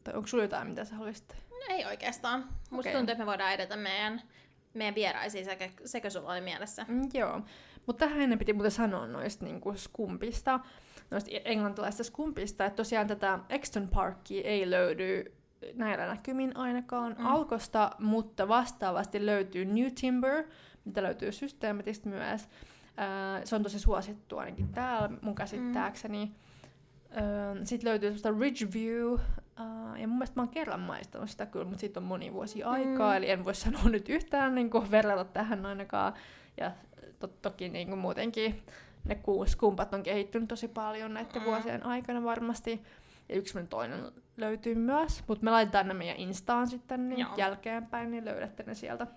[0.03, 1.35] Tai onko sulla jotain, mitä sä haluaisit?
[1.49, 2.39] No ei oikeastaan.
[2.69, 2.93] Musta Okei.
[2.93, 4.21] tuntuu, että me voidaan edetä meidän,
[4.73, 6.85] meidän vieraisiin sekä, sekä sulla oli mielessä.
[6.87, 7.41] Mm, joo.
[7.85, 10.59] Mutta tähän ennen piti muuten sanoa noista niinku skumpista,
[11.11, 15.33] noista englantilaisista skumpista, että tosiaan tätä Exton Parkia ei löydy
[15.73, 17.19] näillä näkymin ainakaan Mm.
[17.19, 17.25] mm.
[17.25, 20.43] Alkosta, mutta vastaavasti löytyy New Timber,
[20.85, 22.49] mitä löytyy Systeemetistä myös.
[22.97, 26.31] Ää, se on tosi suosittu ainakin täällä mun käsittääkseni.
[27.63, 29.19] Sitten löytyy semmoista Ridgeview,
[29.55, 32.63] ää, ja mun mielestä mä oon kerran maistanut sitä kyllä, mutta siitä on moni vuosi
[32.63, 33.17] aikaa, Mm.
[33.17, 36.13] eli en voi sanoa nyt yhtään niin kuin, verrata tähän ainakaan.
[36.57, 36.71] Ja
[37.19, 38.61] to- toki niin kuin muutenkin
[39.05, 41.45] ne ku- skumpat on kehittynyt tosi paljon näiden Mm.
[41.45, 42.81] vuosien aikana varmasti.
[43.29, 47.33] Ja yksi toinen löytyy myös, mutta me laitetaan ne meidän Instaan sitten niin Joo.
[47.37, 49.07] jälkeenpäin, niin löydätte ne sieltä.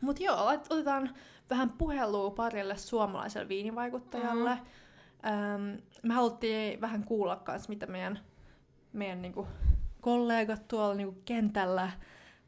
[0.00, 1.10] Mut joo, otetaan
[1.50, 4.54] vähän puhelua parille suomalaiselle viinivaikuttajalle.
[4.54, 5.28] Mm.
[5.32, 8.18] Ähm, me haluttiin vähän kuulla kans, mitä meidän,
[8.92, 9.46] meidän niinku
[10.00, 11.90] kollegat tuolla niinku kentällä,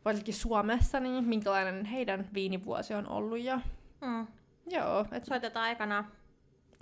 [0.04, 3.38] varsinkin Suomessa, niin minkälainen heidän viinivuosi on ollut.
[3.38, 3.60] Ja
[4.00, 4.26] Mm.
[4.70, 6.04] joo, et Soitetaan aikana.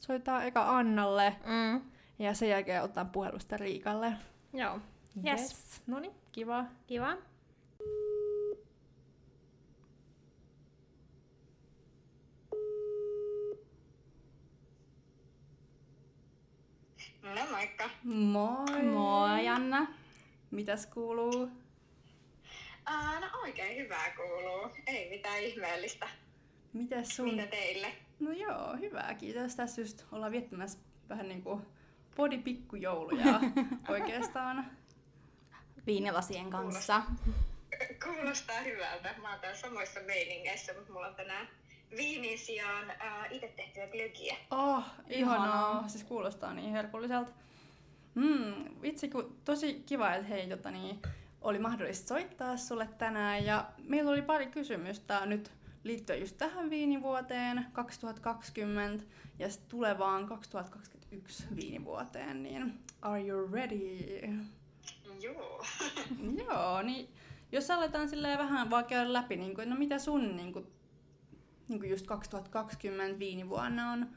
[0.01, 1.81] soitetaan eka Annalle Mm.
[2.19, 4.13] ja sen jälkeen otetaan puhelusta Riikalle.
[4.53, 4.79] Joo,
[5.27, 5.83] Yes.
[5.87, 6.65] No niin, kiva.
[6.87, 7.17] kiva.
[17.23, 17.91] No moikka.
[18.05, 18.83] Moi!
[18.83, 19.87] Moi Anna.
[20.51, 21.49] Mitäs kuuluu?
[22.87, 24.71] Aa, no oikein hyvää kuuluu.
[24.87, 26.09] Ei mitään ihmeellistä.
[26.73, 27.31] Mitäs sun?
[27.31, 27.93] Mitä teille?
[28.21, 29.15] No joo, hyvää.
[29.15, 29.57] Kiitos.
[29.57, 31.61] Tässä just ollaan viettämässä vähän niinku
[32.17, 33.41] podipikkujouluja
[33.89, 34.67] oikeastaan.
[35.87, 37.03] Viinilasien kanssa.
[38.05, 39.15] Kuulostaa hyvältä.
[39.23, 41.49] Mä oon täällä samoissa meiningeissä, mutta mulla on tänään
[41.97, 44.37] viinin sijaan ää, itse tehtyä glögiä.
[44.51, 45.47] Oh, ihanaa.
[45.47, 45.89] Ihanaa.
[45.89, 47.33] Siis kuulostaa niin herkulliselta.
[48.15, 51.03] Mm, vitsi, kun tosi kiva, että hei, tota, niin,
[51.41, 53.45] oli mahdollista soittaa sulle tänään.
[53.45, 55.53] Ja meillä oli pari kysymystä nyt
[55.85, 59.05] liittyen just tähän viinivuoteen 2020
[59.39, 62.43] ja tulevaan 2021 viinivuoteen.
[62.43, 64.39] Niin are you ready?
[65.21, 65.65] Joo.
[66.49, 67.09] Joo, niin
[67.53, 70.67] jos aletaan silleen vähän vaan käydä läpi, niin kuin, no mitä sun niin kuin,
[71.69, 74.09] niin kuin just 2020 viinivuonna on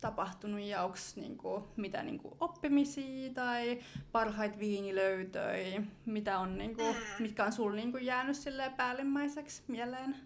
[0.00, 3.82] tapahtunut ja onko niin kuin, mitä niin kuin, oppimisia tai
[4.12, 7.02] parhaita viinilöytöjä, mitä on, niin kuin, Mm.
[7.22, 10.16] mitkä on sulla niin kuin, jäänyt silleen päällimmäiseksi mieleen?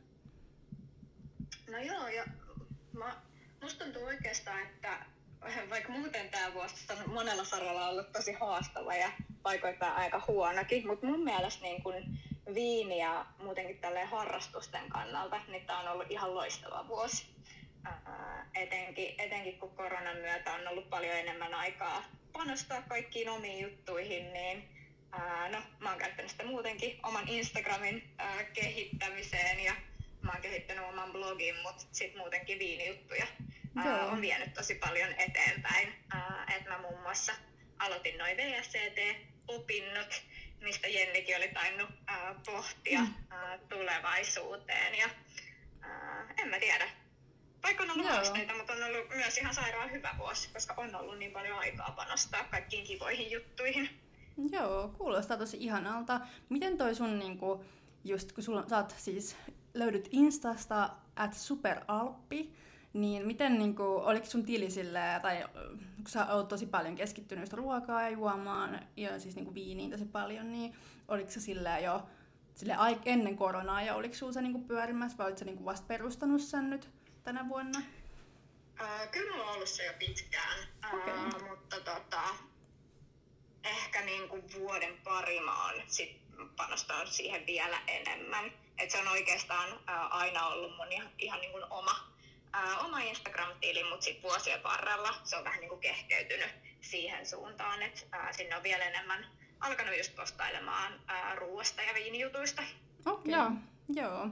[1.70, 2.24] No joo, ja
[2.92, 3.16] mä,
[3.62, 5.04] musta tuntuu oikeastaan, että
[5.70, 9.10] vaikka muuten tämä vuosi on monella saralla ollut tosi haastava ja
[9.42, 11.94] paikoittain aika huonokin, mutta mun mielestä niin kun
[12.54, 17.26] viini ja muutenkin tälleen harrastusten kannalta, niin tämä on ollut ihan loistava vuosi.
[17.84, 24.32] Ää, etenkin, etenkin kun koronan myötä on ollut paljon enemmän aikaa panostaa kaikkiin omiin juttuihin,
[24.32, 24.68] niin
[25.12, 29.72] ää, no, mä oon käyttänyt sitä muutenkin oman Instagramin ää, kehittämiseen ja
[30.22, 33.26] mä oon kehittänyt oman blogin, mutta sitten muutenkin viinijuttuja
[33.76, 35.88] ää, on vienyt tosi paljon eteenpäin.
[36.56, 37.32] Että mä muun muassa
[37.78, 38.36] aloitin noin
[39.48, 40.22] VSCT-opinnot,
[40.60, 43.00] mistä Jennikin oli tainnut ää, pohtia
[43.30, 44.94] ää, tulevaisuuteen.
[44.98, 45.08] Ja
[45.80, 46.88] ää, en mä tiedä.
[47.62, 48.14] Vaikka on ollut Joo.
[48.14, 51.90] haasteita, mutta on ollut myös ihan sairaan hyvä vuosi, koska on ollut niin paljon aikaa
[51.96, 53.88] panostaa kaikkiin kivoihin juttuihin.
[54.52, 56.20] Joo, kuulostaa tosi ihanalta.
[56.48, 57.64] Miten toi sun niinku,
[58.04, 59.36] just kun sulla, sä oot siis
[59.74, 62.54] löydyt Instasta at superalppi,
[62.92, 65.48] niin miten niinku, oliko sun tili silleen, tai
[65.96, 70.04] kun sä oot tosi paljon keskittynyt just ruokaa ja juomaan ja siis niinku viiniin tosi
[70.04, 70.74] paljon, niin
[71.08, 72.06] oliko se silleen jo
[72.54, 76.40] sille ennen koronaa ja oliko sulla se niinku pyörimässä vai olit sä niinku vasta perustanut
[76.40, 76.90] sen nyt
[77.24, 77.82] tänä vuonna?
[78.76, 81.48] Ää, kyllä mulla on ollut se jo pitkään, ää, Okei.
[81.48, 82.22] mutta tota,
[83.64, 86.20] ehkä niin kuin vuoden pari mä oon sit
[86.56, 88.44] panostanut siihen vielä enemmän.
[88.78, 92.11] Et se on oikeastaan ää, aina ollut mun ihan, ihan niin kuin oma,
[92.52, 97.82] ää, oma Instagram-tili, mutta sit vuosien varrella se on vähän niin kuin kehkeytynyt siihen suuntaan,
[97.82, 99.26] että ää, sinne on vielä enemmän
[99.60, 102.62] alkanut just postailemaan ää, ruoasta ja viinijutuista.
[103.06, 103.50] Okei, Joo.
[103.88, 104.28] joo.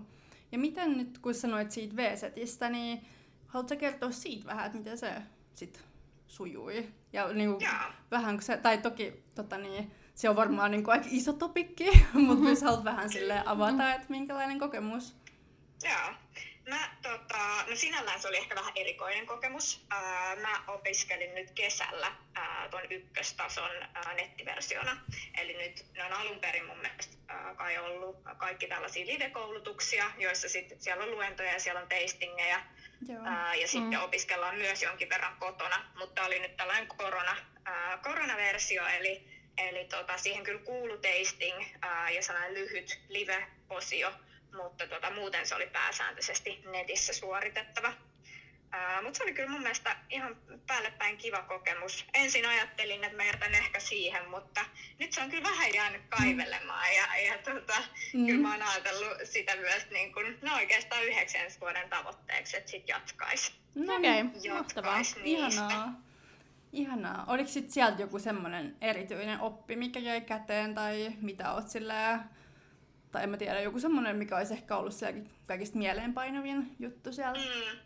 [0.52, 3.06] Ja miten nyt, kun sanoit siitä V-setistä, niin
[3.46, 5.12] haluatko kertoa siitä vähän, että miten se
[5.54, 5.85] sit
[6.26, 6.88] sujui?
[7.12, 7.92] Ja niinku, Joo.
[8.11, 12.48] vähän, kun se, tai toki tota niin, se on varmaan niinku aika iso topikki, mutta
[12.48, 15.16] jos haluat vähän sille avata, että minkälainen kokemus.
[15.83, 16.14] Joo.
[16.70, 19.87] Mä, tota, no sinällään se oli ehkä vähän erikoinen kokemus.
[19.90, 24.96] Ää, mä opiskelin nyt kesällä ää, ton ykköstason ää, nettiversiona.
[25.38, 30.48] Eli nyt ne on alun perin mun mielestä ää, kai ollut kaikki tällaisia live-koulutuksia, joissa
[30.48, 32.61] sit siellä on luentoja ja siellä on tastingeja.
[33.09, 33.22] Joo.
[33.24, 38.87] Ää, ja sitten opiskellaan myös jonkin verran kotona, mutta oli nyt tällainen korona, ää, koronaversio,
[38.87, 39.24] eli,
[39.59, 44.12] eli tota, siihen kyllä kuulu tasting ää, ja sellainen lyhyt live-osio,
[44.56, 47.92] mutta tota, muuten se oli pääsääntöisesti netissä suoritettava.
[49.02, 50.36] Mutta se oli kyllä mun mielestä ihan
[50.66, 52.04] päällepäin kiva kokemus.
[52.14, 54.60] Ensin ajattelin, että mä jätän ehkä siihen, mutta
[54.98, 56.88] nyt se on kyllä vähän jäänyt kaivelemaan.
[56.96, 57.74] Ja, ja tota,
[58.12, 58.26] Mm.
[58.26, 62.88] kyllä mä oon ajatellut sitä myös niin kun, no oikeastaan yhdeksän vuoden tavoitteeksi, että sit
[62.88, 63.52] jatkais.
[63.74, 64.96] No Okei, niin, mahtavaa.
[64.98, 65.20] niistä.
[65.24, 65.92] Ihanaa.
[66.72, 67.24] Ihanaa.
[67.26, 72.20] Oliko sit sieltä joku semmonen erityinen oppi, mikä jäi käteen, tai mitä oot sillä
[73.12, 77.38] tai en mä tiedä, joku semmonen, mikä olisi ehkä ollut siellä kaikista mieleenpainavin juttu siellä.
[77.38, 77.78] Mm.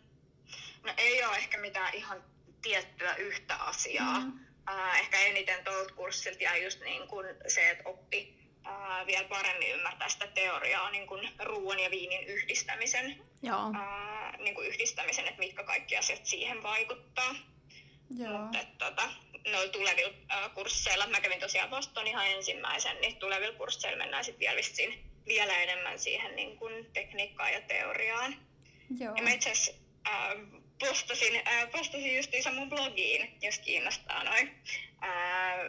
[0.83, 2.23] No ei ole ehkä mitään ihan
[2.61, 4.19] tiettyä yhtä asiaa.
[4.19, 4.39] Mm.
[4.69, 8.35] Äh, ehkä eniten tuolta kurssilta jäi just niin kun se, että oppi
[8.67, 13.71] äh, vielä paremmin ymmärtää sitä teoriaa niin kun ruoan ja viinin yhdistämisen, Joo.
[13.75, 17.35] äh, niin kun yhdistämisen, että mitkä kaikki asiat siihen vaikuttaa.
[18.17, 18.37] Joo.
[18.37, 19.09] Mutta tota,
[19.51, 24.39] noilla tulevilla äh, kursseilla, mä kävin tosiaan Boston ihan ensimmäisen, niin tulevilla kursseilla mennään sitten
[24.39, 28.35] vielä, vissiin vielä enemmän siihen niin kun tekniikkaan ja teoriaan.
[28.99, 29.15] Joo.
[29.15, 29.71] Ja mä itse asiassa
[30.07, 34.51] äh, postasin, äh, postasin justiinsa mun blogiin, jos kiinnostaa noin,
[35.03, 35.59] äh,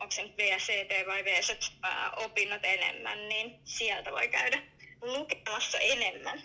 [0.00, 4.62] onko se nyt VCT vai VSET äh, opinnot enemmän, niin sieltä voi käydä
[5.02, 6.42] lukemassa enemmän.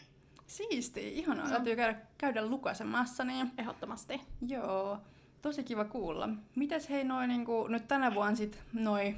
[0.47, 1.49] Siisti, ihanaa.
[1.49, 4.21] Täytyy käydä, käydä lukasemassa, niin Ehdottomasti.
[4.47, 4.97] joo,
[5.41, 6.29] tosi kiva kuulla.
[6.55, 9.15] Mites hei noin niinku, nyt tänä vuonna sit noi,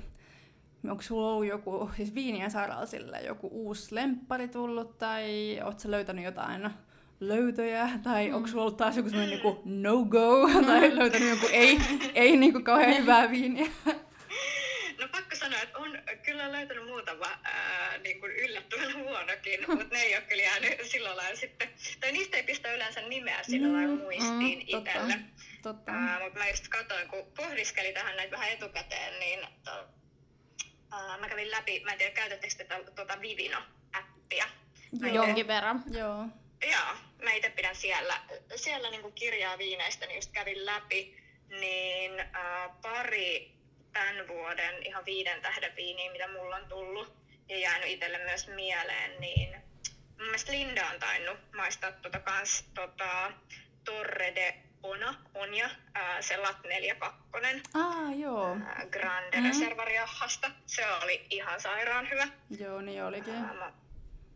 [0.90, 5.92] onko sulla ollut joku, siis viinien saralla sillä joku uusi lemppari tullut, tai oot sä
[5.92, 6.70] löytänyt jotain
[7.20, 8.36] löytöjä, tai mm.
[8.36, 11.80] onko sulla ollut taas joku semmoinen niinku no-go, tai löytänyt joku ei,
[12.16, 13.72] ei niinku kauhean hyvää viiniä?
[15.02, 20.02] No pakko sanoa, että on kyllä löytänyt muutama ää, niin kuin yllättävän huonokin, mutta ne
[20.02, 23.96] ei ole kyllä jäänyt sillä lailla sitten, tai niistä ei pistä yleensä nimeä sillä lailla
[23.96, 25.20] Mm, muistiin mm, itselle.
[25.62, 25.92] Totta.
[25.92, 29.72] Ää, mutta mä just katsoin, kun pohdiskelin tähän näitä vähän etukäteen, niin to,
[30.92, 34.46] ää, mä kävin läpi, mä en tiedä käytättekö te tätä tuota Vivino-appia.
[35.02, 35.26] Mä Joo.
[35.26, 35.84] Jonkin verran.
[35.92, 36.26] Joo.
[36.72, 38.22] Joo, mä itse pidän siellä,
[38.56, 43.62] siellä niinku kirjaa viineistä, niin just kävin läpi, niin ää, pari
[43.94, 47.14] tämän vuoden ihan viiden tähden viiniä, mitä mulla on tullut
[47.50, 49.50] ja jäänyt itselle myös mieleen, niin
[50.18, 53.32] mun mielestä Linda on tainnut maistaa tota kans tota
[53.84, 57.20] Torre de Ona, Onja, ää, se Lat 42
[57.74, 58.58] Ah, joo.
[58.66, 59.48] ää, Grande Mm.
[59.48, 60.52] Reservariahasta.
[60.66, 62.28] Se oli ihan sairaan hyvä.
[62.60, 63.34] Joo, niin olikin.
[63.36, 63.72] Ää, mä,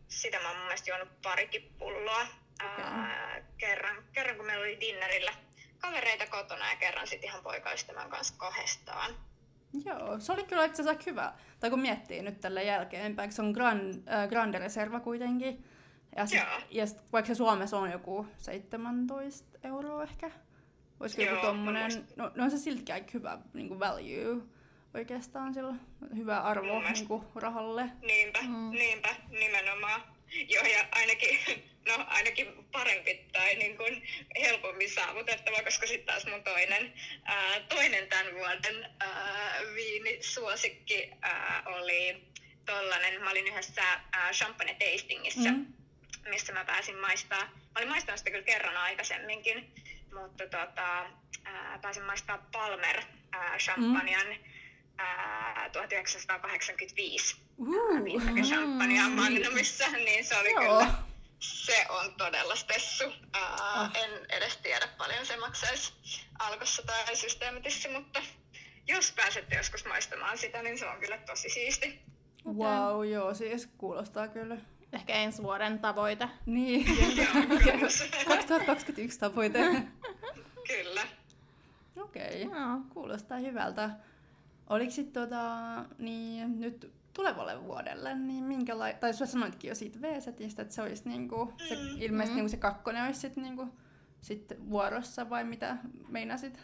[0.08, 2.26] sitä mä oon mun mielestä juonut parikin pulloa.
[2.62, 5.32] Ää, kerran, kerran kun meillä oli dinnerillä
[5.78, 9.14] kavereita kotona ja kerran sitten ihan poikaystävän kanssa kahdestaan.
[9.84, 11.32] Joo, se oli kyllä itse asiassa hyvä.
[11.60, 15.64] Tai kun miettii nyt tällä jälkeenpäin, se on Grand, äh, Grande Reserva kuitenkin.
[16.16, 16.40] Ja, sit,
[16.70, 20.30] ja sit, vaikka se Suomessa on joku 17 euroa ehkä.
[21.00, 24.42] Olisiko joku tommonen, no, no on se siltikin aika hyvä niin kuin value
[24.94, 25.74] oikeastaan sillä.
[26.16, 27.90] Hyvä arvo niin kuin, rahalle.
[28.02, 28.48] Niinpä, Mm.
[28.48, 28.70] mm.
[28.70, 30.02] niinpä, nimenomaan.
[30.48, 31.38] Joo, ja ainakin,
[31.88, 34.02] no, ainakin parempi tai niin kuin
[34.40, 36.92] helpommin saavutettava, koska sitten taas mun toinen,
[37.24, 42.22] ää, toinen tämän vuoden ää, viinisuosikki ää, oli
[42.66, 45.66] tollanen, mä olin yhdessä ää, champagne tastingissa, mm.
[46.28, 49.74] Missä mä pääsin maistaa, mä olin maistanut sitä kyllä kerran aikaisemminkin,
[50.14, 51.06] mutta tota,
[51.44, 54.44] ää, pääsin maistaa Palmer ää, champagnean mm.
[54.98, 60.62] ää, 1985 uh, viittäkin champagnea Magnumissa, niin se oli Joo.
[60.62, 60.94] kyllä,
[61.38, 63.04] se on todella spessu.
[63.32, 63.90] Ää, oh.
[63.94, 65.92] En edes tiedä paljon se maksaisi
[66.38, 68.22] alkossa tai systeemitissä, mutta
[68.88, 72.00] jos pääsette joskus maistamaan sitä, niin se on kyllä tosi siisti.
[72.46, 74.56] Wow, joo, siis kuulostaa kyllä.
[74.96, 76.28] Ehkä ensi vuoden tavoite.
[76.46, 76.86] Niin.
[78.28, 79.58] 2021 tavoite.
[80.68, 81.02] kyllä.
[81.96, 82.60] Okei, okay.
[82.60, 83.90] no, kuulostaa hyvältä.
[84.70, 90.62] Oliko sitten tota, niin nyt tulevalle vuodelle, niin minkälaista, tai sä sanoitkin jo siitä V-setistä,
[90.62, 91.80] että se olisi niinku, se, mm.
[92.00, 92.36] ilmeisesti mm.
[92.36, 93.68] niinku se kakkonen olisi sitten niinku,
[94.20, 95.76] sit vuorossa, vai mitä
[96.08, 96.60] meinasit?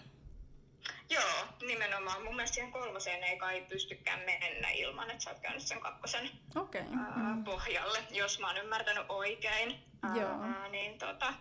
[1.10, 2.22] Joo, nimenomaan.
[2.22, 6.30] Mun mielestä siihen kolmoseen ei kai pystykään mennä ilman, että sä oot käynyt sen kakkosen
[6.56, 6.80] okay.
[6.80, 7.44] ää, mm.
[7.44, 9.84] pohjalle, jos mä oon ymmärtänyt oikein.
[10.14, 10.42] Joo.
[10.42, 11.34] Ää, niin tota,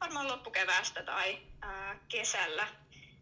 [0.00, 2.68] varmaan loppukeväästä tai ää, kesällä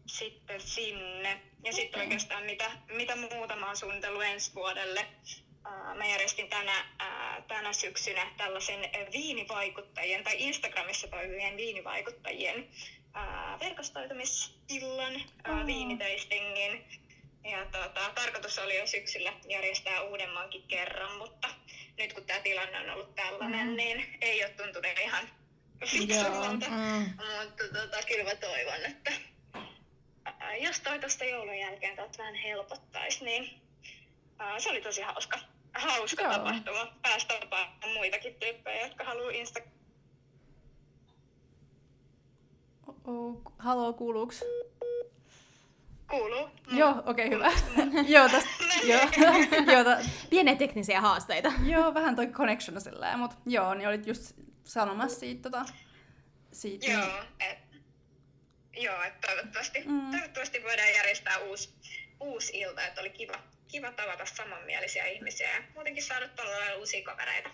[0.05, 1.41] sitten sinne.
[1.63, 2.01] Ja sitten okay.
[2.01, 5.05] oikeastaan mitä, mitä muuta mä oon suunnitellut ensi vuodelle.
[5.95, 6.85] Mä järjestin tänä,
[7.47, 8.79] tänä syksynä tällaisen
[9.11, 12.69] viinivaikuttajien tai Instagramissa toimivien viinivaikuttajien
[13.59, 15.15] verkostoitumisillan,
[15.49, 15.65] oh.
[15.65, 16.85] viiniteistingin.
[17.43, 21.47] Ja tota, tarkoitus oli jo syksyllä järjestää uudemmankin kerran, mutta
[21.97, 23.75] nyt kun tämä tilanne on ollut tällainen, mm.
[23.75, 25.29] niin ei ole tuntunut ihan
[25.85, 26.69] fiksulta.
[26.69, 27.09] Mm.
[27.41, 29.11] Mutta tota, kyllä mä toivon, että
[30.59, 33.61] jos toi tuosta joulun jälkeen tätä vähän helpottaisi, niin
[34.39, 35.39] ää, se oli tosi hauska,
[35.73, 36.33] hauska Joo.
[36.33, 36.93] tapahtuma.
[37.01, 39.59] Päästä tapaamaan muitakin tyyppejä, jotka haluaa Insta...
[42.87, 44.43] Oh, Halo, kuuluuks?
[46.09, 46.49] Kuuluu.
[46.71, 47.51] Joo, okei, okay, hyvä.
[48.07, 48.49] joo, tästä,
[48.89, 49.01] joo,
[49.73, 49.97] joo, ta...
[50.29, 51.53] Pieniä teknisiä haasteita.
[51.65, 55.65] joo, vähän toi connection silleen, mutta joo, niin olit just sanomassa siitä, tota,
[56.51, 57.71] siitä joo, et,
[58.77, 60.11] Joo, että toivottavasti, mm.
[60.11, 61.73] toivottavasti voidaan järjestää uusi,
[62.19, 63.33] uusi ilta, että oli kiva,
[63.67, 67.49] kiva tavata samanmielisiä ihmisiä ja muutenkin saada tuolla uusia kavereita.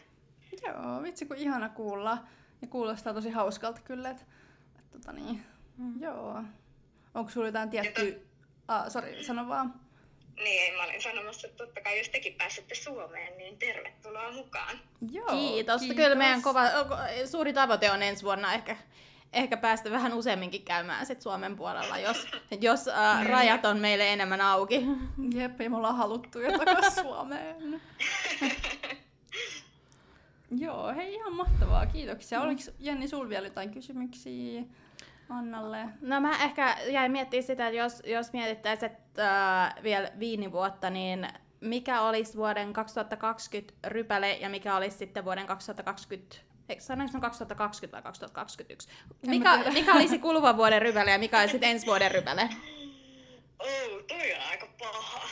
[0.67, 2.17] Joo, vitsi kun ihana kuulla.
[2.61, 4.23] Ja kuulostaa tosi hauskalta kyllä, että
[4.99, 5.43] tota niin,
[5.77, 6.01] mm.
[6.01, 6.43] joo.
[7.13, 8.11] Onko sulla jotain tiettyä...
[8.11, 8.17] To...
[8.67, 9.73] Ah, sori, sano vaan.
[10.35, 14.79] Niin, mä olin sanomassa, että totta kai jos tekin pääsette Suomeen, niin tervetuloa mukaan.
[15.11, 15.81] Joo, kiitos.
[15.81, 15.95] kiitos.
[15.95, 16.61] Kyllä meidän kova,
[17.25, 18.77] suuri tavoite on ensi vuonna ehkä
[19.33, 22.27] ehkä päästä vähän useamminkin käymään sit Suomen puolella, jos,
[22.61, 24.85] jos äh, rajat on meille enemmän auki.
[25.33, 27.81] Jep, ja me ollaan haluttu jo takaisin Suomeen.
[30.59, 32.41] Joo, hei ihan mahtavaa, kiitoksia.
[32.41, 34.63] Oliko Jenni sul vielä jotain kysymyksiä
[35.29, 35.85] Annalle?
[36.01, 41.27] No mä ehkä jäin miettimään sitä, että jos, jos mietittäisiin että, äh, vielä viinivuotta, niin
[41.59, 48.01] mikä olisi vuoden 2020 rypäle ja mikä olisi sitten vuoden 2020 Eikö sanoinko 2020 vai
[48.01, 48.89] 2021?
[49.27, 52.49] Mikä, mikä olisi kuluvan vuoden rypäle ja mikä olisi sitten ensi vuoden rypäle?
[53.59, 55.29] Oh, toi on aika paha.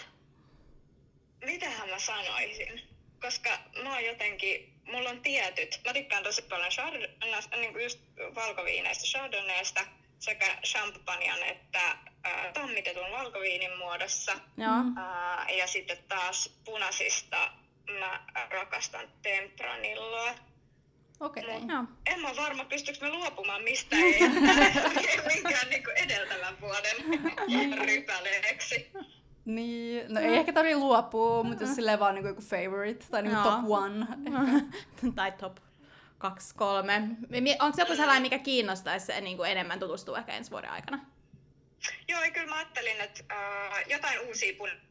[1.45, 2.81] Mitähän mä sanoisin?
[3.21, 3.49] Koska
[3.83, 7.99] mä oon jotenkin, mulla on tietyt, mä tykkään tosi paljon chardonnaysta, niin just
[8.35, 9.81] valkoviineistä, chardonnaysta
[10.19, 11.91] sekä champagnean että
[12.25, 14.31] äh, tammitetun valkoviinin muodossa.
[14.57, 15.03] Joo.
[15.05, 17.51] Äh, ja sitten taas punaisista
[17.99, 20.35] mä rakastan tempranilloa.
[21.19, 21.43] Okei.
[21.43, 21.59] Okay.
[21.65, 21.85] No.
[22.05, 24.19] En mä varma, pystyykö me luopumaan mistään ei,
[25.33, 26.95] minkään niin edeltävän vuoden
[27.87, 28.91] rypäleeksi.
[29.45, 33.41] Niin, no ei ehkä tarvitse luopua, mutta jos silleen vaan niinku joku favorite tai niinku
[33.43, 34.05] top one.
[35.15, 35.57] tai top
[36.17, 37.01] kaksi, kolme.
[37.59, 41.05] Onko joku sellainen, mikä kiinnostaisi niin kuin enemmän tutustua ehkä ensi vuoden aikana?
[42.07, 44.81] Joo, kyllä mä ajattelin, että uh, jotain uusia pun-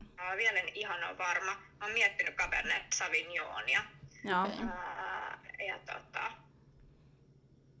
[0.00, 3.82] uh, vielä en ihan ole varma mä oon miettinyt Cabernet Sauvignonia.
[4.24, 4.48] Joo.
[4.68, 6.32] Ää, ja tota,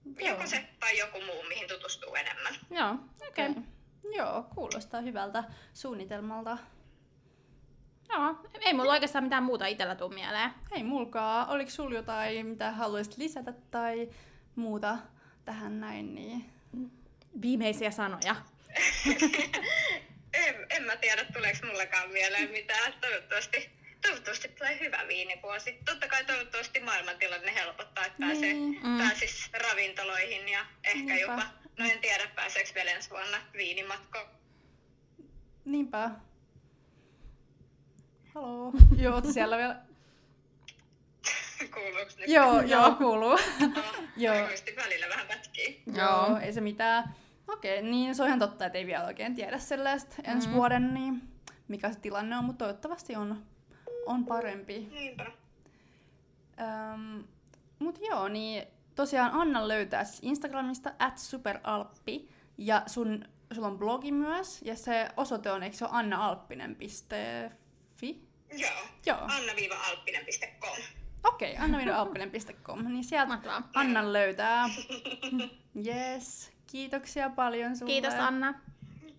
[0.04, 0.09] Joo.
[0.28, 2.54] Joko se tai joku muu, mihin tutustuu enemmän.
[2.70, 2.96] Joo,
[3.28, 3.50] okei.
[3.50, 3.62] Okay.
[4.16, 6.58] Joo, kuulostaa hyvältä suunnitelmalta.
[8.08, 10.50] Joo, ei mulla oikeastaan mitään muuta itsellä tuu mieleen.
[10.72, 11.46] Ei mulkaa.
[11.46, 14.08] Oliko sulla jotain, mitä haluaisit lisätä tai
[14.54, 14.98] muuta
[15.44, 16.14] tähän näin?
[16.14, 16.50] Niin...
[17.42, 18.36] Viimeisiä sanoja.
[20.34, 22.92] en, en mä tiedä, tuleeko mullekaan mieleen mitään.
[23.00, 23.79] Toivottavasti
[24.10, 25.78] toivottavasti tulee hyvä viinivuosi.
[25.84, 28.80] Totta kai toivottavasti maailmantilanne helpottaa, että pääsee, niin.
[28.82, 28.98] mm.
[28.98, 31.14] pääsis ravintoloihin ja ehkä Niinpä.
[31.14, 31.42] jopa,
[31.78, 34.18] no en tiedä pääseekö vielä ensi vuonna viinimatko.
[35.64, 36.10] Niinpä.
[38.34, 38.72] Haloo.
[39.02, 39.76] Joo, oot siellä vielä?
[41.74, 42.28] Kuuluuko nyt?
[42.28, 43.38] Joo, joo, kuuluu.
[44.16, 44.34] Joo.
[44.36, 44.48] Joo.
[44.76, 45.82] välillä vähän pätkii.
[45.96, 47.14] Joo, ei se mitään.
[47.48, 50.54] Okei, niin se on ihan totta, että ei vielä oikein tiedä sellaista ensi Mm.
[50.54, 51.22] vuoden, niin
[51.68, 53.46] mikä se tilanne on, mutta toivottavasti on,
[54.06, 54.88] on parempi.
[54.92, 55.26] Niinpä.
[56.60, 57.24] Öm,
[57.78, 58.62] mut joo, niin
[58.94, 65.08] tosiaan Anna löytää siis Instagramista at superalppi ja sun, sulla on blogi myös ja se
[65.16, 68.22] osoite on, eikö se ole annaalppinen.fi?
[68.52, 68.72] Joo.
[69.06, 70.76] Joo, anna-alppinen.com.
[71.24, 73.68] okei, okay, anna-alppinen.com, niin sieltä Mahtavaa.
[73.74, 74.68] Annan löytää.
[75.86, 77.92] Yes, kiitoksia paljon sulle.
[77.92, 78.60] Kiitos Anna.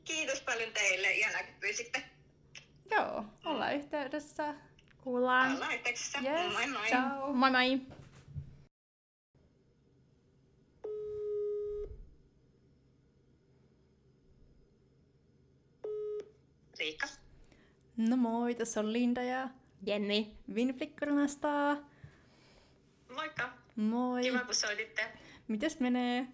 [0.03, 1.11] Kiitos paljon teille.
[1.11, 2.03] Ihanaa, kun pyysitte.
[2.91, 4.53] Joo, ollaan yhteydessä.
[5.01, 5.51] Kuullaan.
[5.51, 6.19] Ollaan yhteyksissä.
[6.19, 6.87] Yes, Moi moi.
[6.89, 7.33] ciao.
[7.33, 7.81] Moi moi.
[16.79, 17.07] Riikka.
[17.97, 19.49] No moi, tässä on Linda ja
[19.85, 20.37] Jenni.
[20.55, 21.77] Vinflikkurinasta.
[23.15, 23.49] Moikka.
[23.75, 24.21] Moi.
[24.21, 25.11] Kiva, kun soititte.
[25.47, 26.27] Mites menee?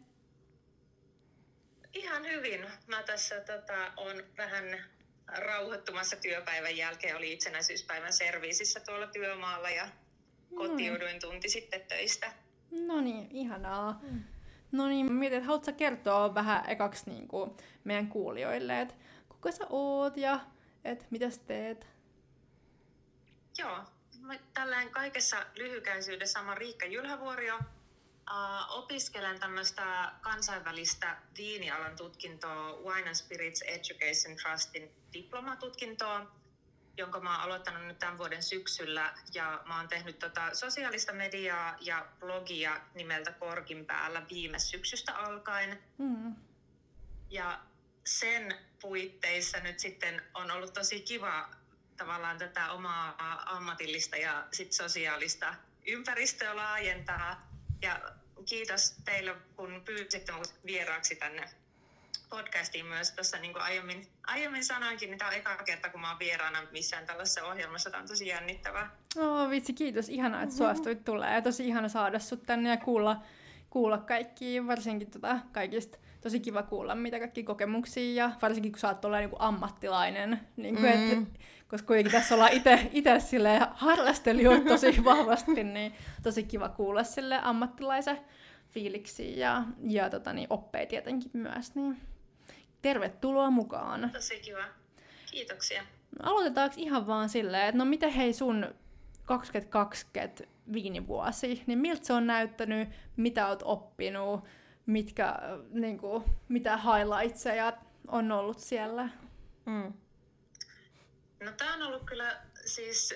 [1.94, 2.66] Ihan hyvin.
[2.88, 4.84] Mä tässä tota, on vähän
[5.28, 7.18] rauhoittumassa työpäivän jälkeen.
[7.18, 9.88] Oli itsenäisyyspäivän serviisissä tuolla työmaalla ja
[10.56, 12.32] kotiuduin tunti sitten töistä.
[12.72, 14.02] No niin, ihanaa.
[14.72, 17.52] No niin, mietin, että haluatko kertoa vähän ekaksi niin kuin
[17.84, 18.96] meidän kuulijoille, että
[19.30, 20.40] kuka sä oot ja
[20.84, 21.88] että mitä sä teet?
[23.58, 23.80] Joo,
[24.54, 27.60] tällään kaikessa lyhykäisyydessä mä oon Riikka Jylhävuorio.
[28.32, 36.32] Uh, opiskelen tämmöistä kansainvälistä viinialan tutkintoa Wine and Spirits Education Trustin diplomatutkintoa,
[36.98, 39.14] jonka mä oon aloittanut nyt tämän vuoden syksyllä.
[39.34, 45.84] Ja mä oon tehnyt tota sosiaalista mediaa ja blogia nimeltä Korkin päällä viime syksystä alkaen.
[45.98, 46.36] Mm.
[47.30, 47.60] Ja
[48.06, 51.50] sen puitteissa nyt sitten on ollut tosi kiva
[51.98, 55.56] tavallaan tätä omaa ammatillista ja sit sosiaalista
[55.88, 57.48] ympäristöä laajentaa.
[57.82, 61.50] Ja kiitos teille, kun pyysitte mut vieraaksi tänne
[62.30, 63.12] podcastiin myös.
[63.12, 66.60] Tuossa niin kuin aiemmin, aiemmin sanoinkin, niin tämä on eka kerta, kun mä oon vieraana
[66.72, 67.90] missään tällaisessa ohjelmassa.
[67.90, 68.92] Tämä on tosi jännittävää.
[69.18, 70.10] Oh, vitsi, kiitos.
[70.10, 71.34] Ihanaa, että suostuit tulee.
[71.34, 73.22] Ja tosi ihana saada sut tänne ja kuulla,
[73.70, 75.98] kuulla kaikki, varsinkin tota, kaikista.
[76.22, 80.40] Tosi kiva kuulla, mitä kaikki kokemuksia ja varsinkin kun sä oot niin ammattilainen.
[80.56, 81.24] Niin kuin, Mm.
[81.24, 87.04] et, koska kuitenkin tässä ollaan ite, ite silleen harrastelijoita tosi vahvasti, niin tosi kiva kuulla
[87.04, 88.20] sille ammattilaisen
[88.70, 91.76] fiiliksiä ja, ja tota, niin, oppeja tietenkin myös.
[91.76, 91.98] Niin.
[92.82, 94.10] Tervetuloa mukaan.
[94.14, 94.64] Tosi kiva.
[95.32, 95.84] Kiitoksia.
[96.24, 98.76] Aloitetaanko ihan vaan silleen, että no miten hei sun
[99.26, 104.44] 2020 viinivuosi, niin miltä se on näyttänyt, mitä oot oppinut,
[104.86, 105.38] mitkä, äh,
[105.72, 107.74] niinku, mitä highlightseja
[108.08, 109.10] on ollut siellä?
[109.66, 109.94] Mm.
[111.40, 113.16] No tämä on ollut kyllä siis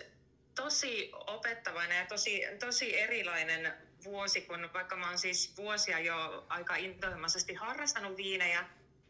[0.55, 6.75] tosi opettavainen ja tosi, tosi erilainen vuosi, kun vaikka mä oon siis vuosia jo aika
[6.75, 8.65] intohimoisesti harrastanut viinejä,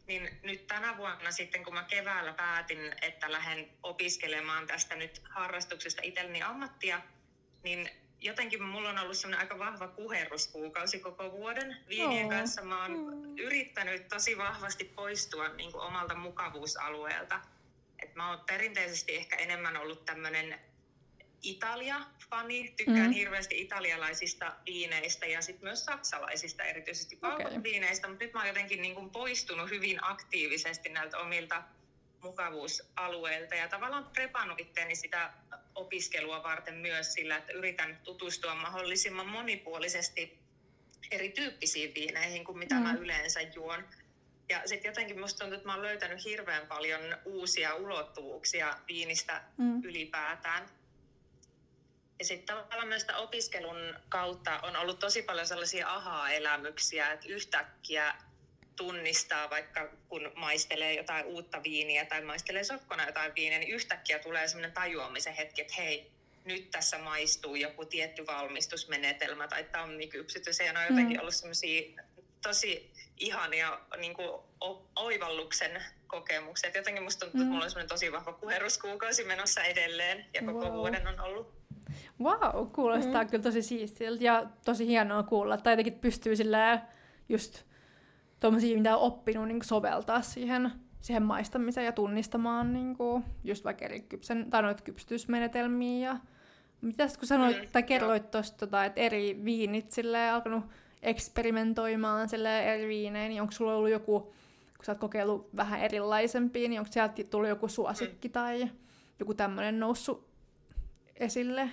[0.06, 6.02] niin nyt tänä vuonna sitten kun mä keväällä päätin, että lähden opiskelemaan tästä nyt harrastuksesta
[6.04, 7.02] itselleni ammattia,
[7.62, 12.62] niin jotenkin mulla on ollut semmoinen aika vahva kuherruskuukausi koko vuoden viinien kanssa.
[12.62, 12.94] Mä oon
[13.38, 17.40] yrittänyt tosi vahvasti poistua niin kuin omalta mukavuusalueelta.
[18.02, 20.60] Et mä oon perinteisesti ehkä enemmän ollut tämmöinen
[21.42, 22.74] Italia-fani.
[22.76, 23.06] Tykkään Mm.
[23.06, 23.12] mm.
[23.12, 27.44] hirveästi italialaisista viineistä ja sitten myös saksalaisista, erityisesti Okei.
[27.44, 28.08] valkoviineistä.
[28.08, 31.62] Mutta nyt mä oon jotenkin niin kuin poistunut hyvin aktiivisesti näiltä omilta
[32.22, 35.32] mukavuusalueilta ja tavallaan prepannut itteeni sitä
[35.74, 40.38] opiskelua varten myös sillä, että yritän tutustua mahdollisimman monipuolisesti
[41.10, 42.80] erityyppisiin viineihin kuin mitä Mm.
[42.80, 42.86] mm.
[42.88, 43.84] mä yleensä juon.
[44.52, 49.80] Ja sitten jotenkin musta tuntuu, että mä oon löytänyt hirveän paljon uusia ulottuvuuksia viinistä Mm.
[49.84, 50.68] ylipäätään.
[52.18, 58.14] Ja sitten tavallaan myös opiskelun kautta on ollut tosi paljon sellaisia aha-elämyksiä, että yhtäkkiä
[58.76, 64.48] tunnistaa vaikka kun maistelee jotain uutta viiniä tai maistelee sokkona jotain viiniä, niin yhtäkkiä tulee
[64.48, 66.10] semmoinen tajuamisen hetki, että hei,
[66.44, 70.58] nyt tässä maistuu joku tietty valmistusmenetelmä tai tammikypsytys.
[70.58, 71.20] Ja ne on jotenkin Mm.
[71.20, 72.02] ollut semmoisia
[72.42, 72.91] tosi
[73.22, 74.28] ihania niin kuin
[74.96, 76.68] oivalluksen kokemuksia.
[76.68, 77.42] Et jotenkin musta tuntuu, Mm.
[77.56, 80.72] että mulla on tosi vahva kuheruskuukausi menossa edelleen ja koko Wow.
[80.72, 81.52] vuoden on ollut.
[82.22, 83.30] Wow, kuulostaa mm.
[83.30, 85.56] kyllä tosi siistiltä ja tosi hienoa kuulla.
[85.56, 86.82] Tai jotenkin pystyy sillä
[87.28, 87.62] just
[88.40, 93.84] tuommoisia, mitä on oppinut, niin soveltaa siihen, siihen maistamiseen ja tunnistamaan niin kuin, just vaikka
[93.84, 96.08] eri kypsen, tai noita kypsytysmenetelmiä.
[96.10, 96.16] Ja
[96.80, 100.64] mitäs kun sanoit, Mm, tai kerroit tuosta, tota, että eri viinit silleen, alkanut
[101.02, 102.28] eksperimentoimaan
[102.64, 104.20] eri viinejä, niin onko sulla ollut joku,
[104.76, 108.32] kun sä oot kokeillut vähän erilaisempia, niin onko sieltä tullut joku suosikki mm.
[108.32, 108.70] tai
[109.18, 110.28] joku tämmöinen noussut
[111.16, 111.68] esille?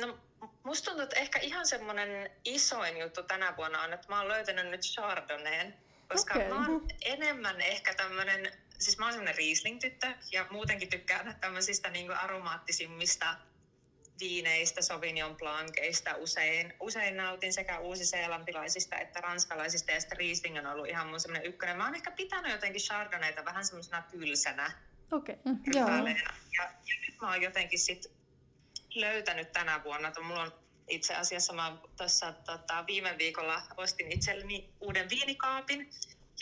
[0.00, 0.18] No,
[0.64, 4.70] musta tuntuu, että ehkä ihan semmoinen isoin juttu tänä vuonna on, että mä oon löytänyt
[4.70, 5.74] nyt Chardonnayn,
[6.08, 6.48] koska okay.
[6.48, 12.14] mä oon enemmän ehkä tämmönen, siis mä oon semmonen Riesling-tyttö ja muutenkin tykkään tämmöisistä niinku
[12.16, 13.36] aromaattisimmista
[14.22, 20.88] viineistä, Sauvignon Blancista usein, usein nautin sekä uusiseelantilaisista että ranskalaisista ja sitten Riesling on ollut
[20.88, 21.76] ihan mun semmoinen ykkönen.
[21.76, 24.72] Mä oon ehkä pitänyt jotenkin Chardonnayta vähän semmoisena tylsänä
[25.12, 25.62] Okei, Mm, okay.
[25.74, 25.86] joo.
[25.86, 26.34] rypääleenä.
[26.58, 28.06] Ja, ja nyt mä oon jotenkin sit
[28.94, 30.52] löytänyt tänä vuonna, että mulla on
[30.88, 35.90] itse asiassa mä tuossa tota, viime viikolla ostin itselleni uuden viinikaapin.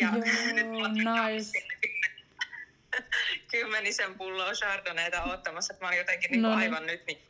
[0.00, 0.24] Ja Joo,
[0.54, 1.52] nyt mulla on nice.
[3.50, 6.58] kymmenisen pulloa chardonnayta ottamassa, että mä oon jotenkin No niin.
[6.58, 7.22] aivan nyt niin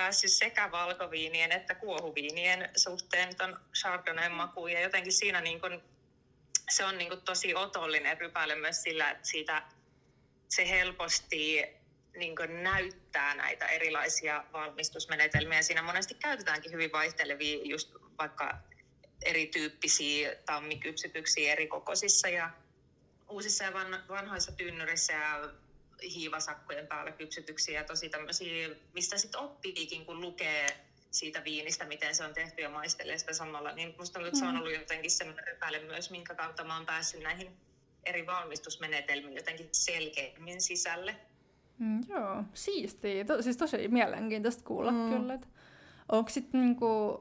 [0.00, 4.72] päässyt sekä valkoviinien että kuohuviinien suhteen ton chardonnayn makuun.
[4.72, 5.82] Ja jotenkin siinä niin kun,
[6.70, 9.62] se on niin kun tosi otollinen rypäile myös sillä, että siitä
[10.48, 11.66] se helposti
[12.16, 15.62] niin näyttää näitä erilaisia valmistusmenetelmiä.
[15.62, 18.58] Siinä monesti käytetäänkin hyvin vaihtelevia just vaikka
[19.22, 22.50] erityyppisiä tammikypsytyksiä eri kokoisissa ja
[23.28, 25.50] uusissa ja van, vanhoissa tynnyrissä ja
[26.02, 30.66] hiivasakkojen päällä kypsytyksiä ja tosi tämmöisiä, mistä sitten oppiikin, kun lukee
[31.10, 34.56] siitä viinistä, miten se on tehty ja maistelee sitä samalla, niin musta että se on
[34.56, 37.48] ollut jotenkin semmoinen rypäle myös, minkä kautta mä oon päässyt näihin
[38.04, 41.16] eri valmistusmenetelmiin jotenkin selkeämmin sisälle.
[41.78, 43.24] Mm, joo, siistiä.
[43.24, 44.98] To, siis tosi mielenkiintoista kuulla Mm.
[44.98, 45.18] mm.
[45.18, 45.38] kyllä.
[46.12, 47.20] Onko sitten niinku,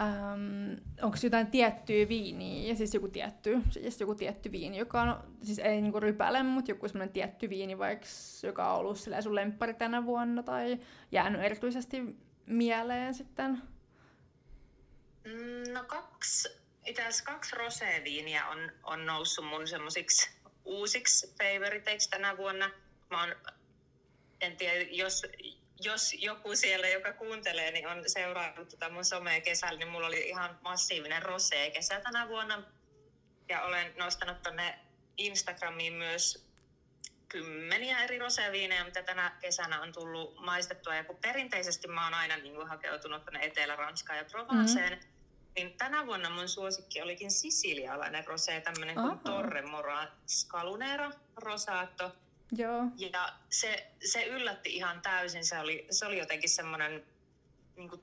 [0.00, 5.36] äm, onko jotain tiettyä viiniä, ja siis joku tietty, siis joku tietty viini, joka on,
[5.42, 8.06] siis ei niinku rypäle, mutta joku semmoinen tietty viini, vaikka
[8.42, 10.78] joka on ollut sun lemppari tänä vuonna, tai
[11.12, 12.16] jäänyt erityisesti
[12.46, 13.62] mieleen sitten.
[15.24, 16.48] Mm, No kaksi,
[16.86, 20.30] itse asiassa kaksi roséviiniä on, on noussut mun semmosiksi
[20.64, 22.70] uusiksi favoriteiksi tänä vuonna.
[23.10, 23.34] Mä oon,
[24.40, 25.22] en tiedä, jos,
[25.80, 30.28] jos joku siellä, joka kuuntelee, niin on seurannut tätä mun somea kesällä, niin mulla oli
[30.28, 32.62] ihan massiivinen rosé-kesä tänä vuonna.
[33.48, 34.78] Ja olen nostanut tonne
[35.16, 36.46] Instagramiin myös
[37.28, 40.94] kymmeniä eri roséviinejä, mitä tänä kesänä on tullut maistettua.
[40.94, 45.10] Ja kun perinteisesti mä oon aina niin kuin hakeutunut tänne Etelä-Ranskaan ja Provenceen, mm-hmm.
[45.56, 49.18] niin tänä vuonna mun suosikki olikin sisilialainen rosé, tämmöinen kuin.
[49.18, 52.12] Torre Mora Scalunera Rosato.
[52.52, 52.82] Joo.
[52.96, 55.44] Ja se, se yllätti ihan täysin.
[55.44, 57.06] Se oli, se oli jotenkin semmoinen,
[57.76, 58.02] niin kuin,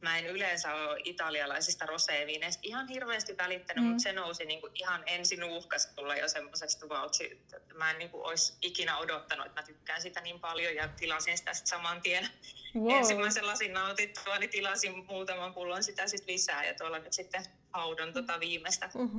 [0.00, 3.88] mä en yleensä ole italialaisista roséviineistä ihan hirveästi välittänyt, Mm.
[3.88, 3.90] mm.
[3.90, 7.42] mutta se nousi niin kuin ihan ensin uhkasta tulla jo semmoisesta vautsi.
[7.74, 11.38] Mä en niin kuin, olisi ikinä odottanut, että mä tykkään sitä niin paljon ja tilasin
[11.38, 12.28] sitä sit saman tien.
[12.74, 12.90] Wow.
[12.96, 18.12] Ensimmäisen lasin nautittua, niin tilasin muutaman pullon sitä sitten lisää ja tuolla nyt sitten haudon
[18.12, 18.90] tota viimeistä.
[18.94, 19.18] Mhm.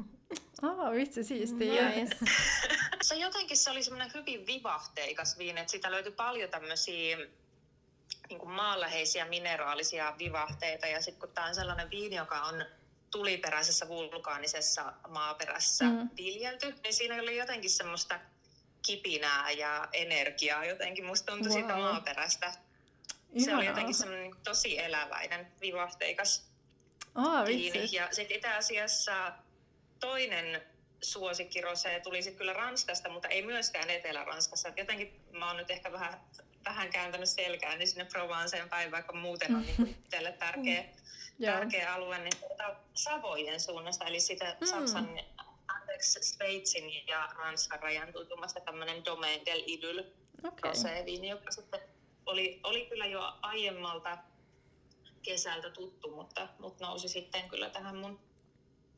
[0.62, 1.90] Ah, vitsi, siistiä.
[1.90, 2.16] Nice.
[3.02, 7.18] Se jotenkin se oli semmoinen hyvin vivahteikas viini, että siitä löytyi paljon tämmöisiä
[8.30, 10.88] niin kuin maanläheisiä mineraalisia vivahteita.
[10.88, 12.66] Ja sitten kun tämä on sellainen viini, joka on
[13.12, 16.10] tuliperäisessä vulkaanisessa maaperässä Mm.
[16.18, 18.20] viljelty, niin siinä oli jotenkin semmoista
[18.86, 21.06] kipinää ja energiaa jotenkin.
[21.06, 21.60] Musta tuntui wow.
[21.62, 22.52] siitä maaperästä.
[22.52, 22.58] Se
[23.36, 23.64] oli Ihanaa.
[23.64, 26.52] jotenkin semmoinen niin tosi eläväinen, vivahteikas
[27.16, 27.80] Ah, viini.
[27.82, 27.96] vitsi.
[27.96, 29.32] Ja sitten itse asiassa
[30.02, 30.62] toinen
[31.02, 34.70] suosikki rosé tuli sitten kyllä Ranskasta, mutta ei myöskään Etelä-Ranskassa.
[34.70, 36.22] Et jotenkin mä oon nyt ehkä vähän,
[36.66, 40.86] vähän kääntänyt selkään niin sinne Provenceen päin, vaikka muuten on niin itselle tärkeä,
[41.40, 41.54] Joo.
[41.54, 44.68] tärkeä alue, niin tuota Savojen suunnasta, eli sitä Mm.
[44.68, 45.20] Saksan,
[45.68, 49.64] anteeksi, Sveitsin ja Ranskan rajan tuntumasta tämmöinen Domaine del
[50.44, 50.72] Okei.
[50.72, 51.80] roséviini, joka sitten
[52.26, 54.18] oli, oli kyllä jo aiemmalta
[55.22, 58.31] kesältä tuttu, mutta, mutta nousi sitten kyllä tähän mun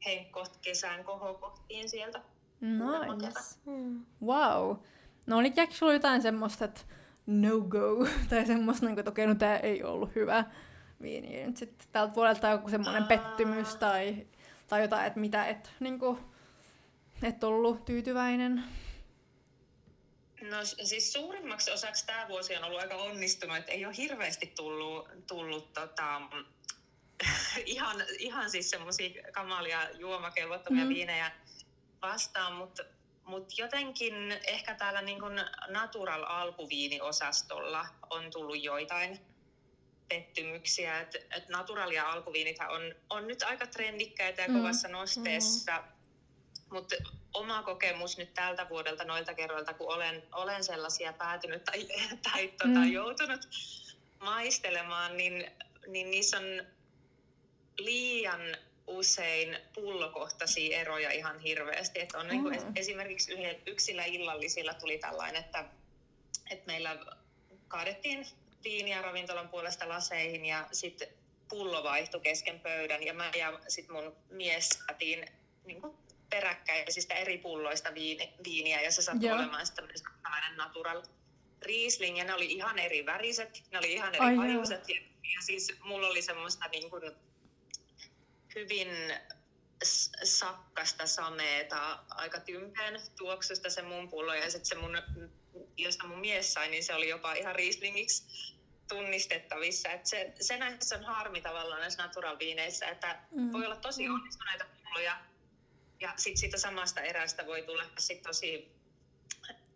[0.06, 2.22] henkkoht kesän kohokohtiin sieltä.
[2.62, 3.40] Nice.
[3.66, 4.06] Mm.
[4.26, 4.78] Wow.
[5.26, 6.82] No oli jääkö sulla jotain semmoista, että
[7.26, 10.44] no go, tai semmoista, niin kuin, että okei, no tää ei ollut hyvä
[11.02, 11.46] viini.
[11.46, 14.28] Nyt sitten tältä vuodelta joku semmoinen pettymys tai,
[14.68, 16.18] tai jotain, että mitä et, niin kuin,
[17.24, 18.64] et ollut tyytyväinen.
[20.42, 25.08] No siis suurimmaksi osaksi tämä vuosi on ollut aika onnistunut, että ei ole hirveästi tullut,
[25.28, 26.22] tullut tota,
[27.66, 30.90] ihan, ihan siis semmoisia kamalia juomakelvottomia mm.
[30.90, 31.32] viinejä
[32.02, 32.84] vastaan, mutta
[33.26, 34.14] mut jotenkin
[34.48, 39.20] ehkä täällä niin kun natural alkuviiniosastolla on tullut joitain
[40.10, 41.00] pettymyksiä.
[41.02, 44.58] Et, et natural ja alkuviinithän on, on nyt aika trendikkäitä ja Mm.
[44.58, 45.84] kovassa nosteessa.
[46.72, 46.96] Mutta
[47.34, 51.88] oma kokemus nyt tältä vuodelta noilta kerroilta, kun olen, olen sellaisia päätynyt tai,
[52.32, 52.92] tai tota, Mm.
[52.92, 53.48] joutunut
[54.20, 55.52] maistelemaan, niin,
[55.88, 56.44] niin niissä on
[57.78, 58.42] liian
[58.88, 62.00] usein pullokohtaisia eroja ihan hirveästi.
[62.00, 62.54] Että on Mm.
[62.54, 65.66] es, esimerkiksi yhden, yksillä illallisilla tuli tällainen, että,
[66.52, 66.98] että meillä
[67.68, 68.28] kaadettiin
[68.64, 71.08] viiniä ravintolan puolesta laseihin ja sitten
[71.50, 75.26] pullo vaihtui kesken pöydän ja mä ja sitten mun mies saatiin
[75.66, 75.82] niin
[76.30, 79.38] peräkkäisistä eri pulloista viini, viiniä ja se sattui Joo.
[79.38, 79.88] olemaan sitten
[80.24, 81.04] tämmöinen natural
[81.62, 84.96] Riesling ja ne oli ihan eri väriset, ne oli ihan eri hajuiset ja,
[85.36, 87.04] ja siis mulla oli semmoista niin kuin
[88.56, 88.88] hyvin
[90.24, 94.98] sakkasta sameeta, aika tympään tuoksusta se mun pullo ja sitten se mun,
[95.78, 98.24] josta mun mies sai, niin se oli jopa ihan Rieslingiksi
[98.88, 99.90] tunnistettavissa.
[99.90, 103.54] Et se, se näissä on harmi tavallaan näissä natural viineissä, että Mm.
[103.54, 105.18] voi olla tosi onnistuneita pulloja
[106.00, 108.72] ja sitten siitä samasta erästä voi tulla sit tosi,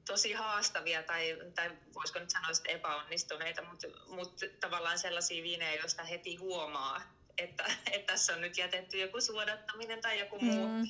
[0.08, 6.36] tosi haastavia tai, tai voisiko nyt sanoa epäonnistuneita, mutta mut tavallaan sellaisia viinejä, joista heti
[6.36, 10.88] huomaa, että, että tässä on nyt jätetty joku suodattaminen tai joku muu Mm.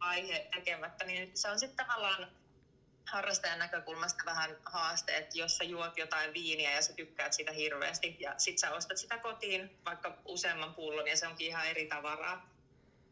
[0.00, 2.26] aihe tekemättä, niin se on sitten tavallaan
[3.06, 8.16] harrastajan näkökulmasta vähän haaste, että jos sä juot jotain viiniä ja sä tykkäät sitä hirveästi
[8.20, 12.48] ja sit sä ostat sitä kotiin vaikka useamman pullon ja se onkin ihan eri tavaraa,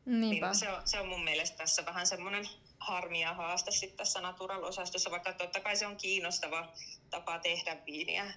[0.05, 0.47] Niinpä.
[0.47, 2.49] niin se on, se on mun mielestä tässä vähän semmoinen
[2.79, 6.73] harmi ja haaste sitten tässä natural-osastossa, vaikka totta kai se on kiinnostava
[7.11, 8.35] tapa tehdä viiniä.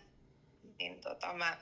[0.80, 1.58] Niin tota, mä,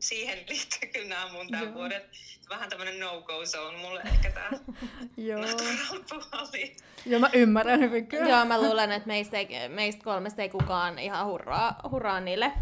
[0.00, 1.74] siihen liittyy kyllä nämä mun tämän Joo.
[1.74, 2.02] vuoden
[2.48, 4.50] vähän tämmöinen no-go zone mulle ehkä tämä
[5.16, 5.40] Joo.
[7.06, 8.28] Joo, mä ymmärrän hyvin kyllä.
[8.28, 12.52] Joo, mä luulen, että meistä, ei, meistä kolmesta ei kukaan ihan hurraa, hurraa niille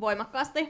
[0.00, 0.68] voimakkaasti.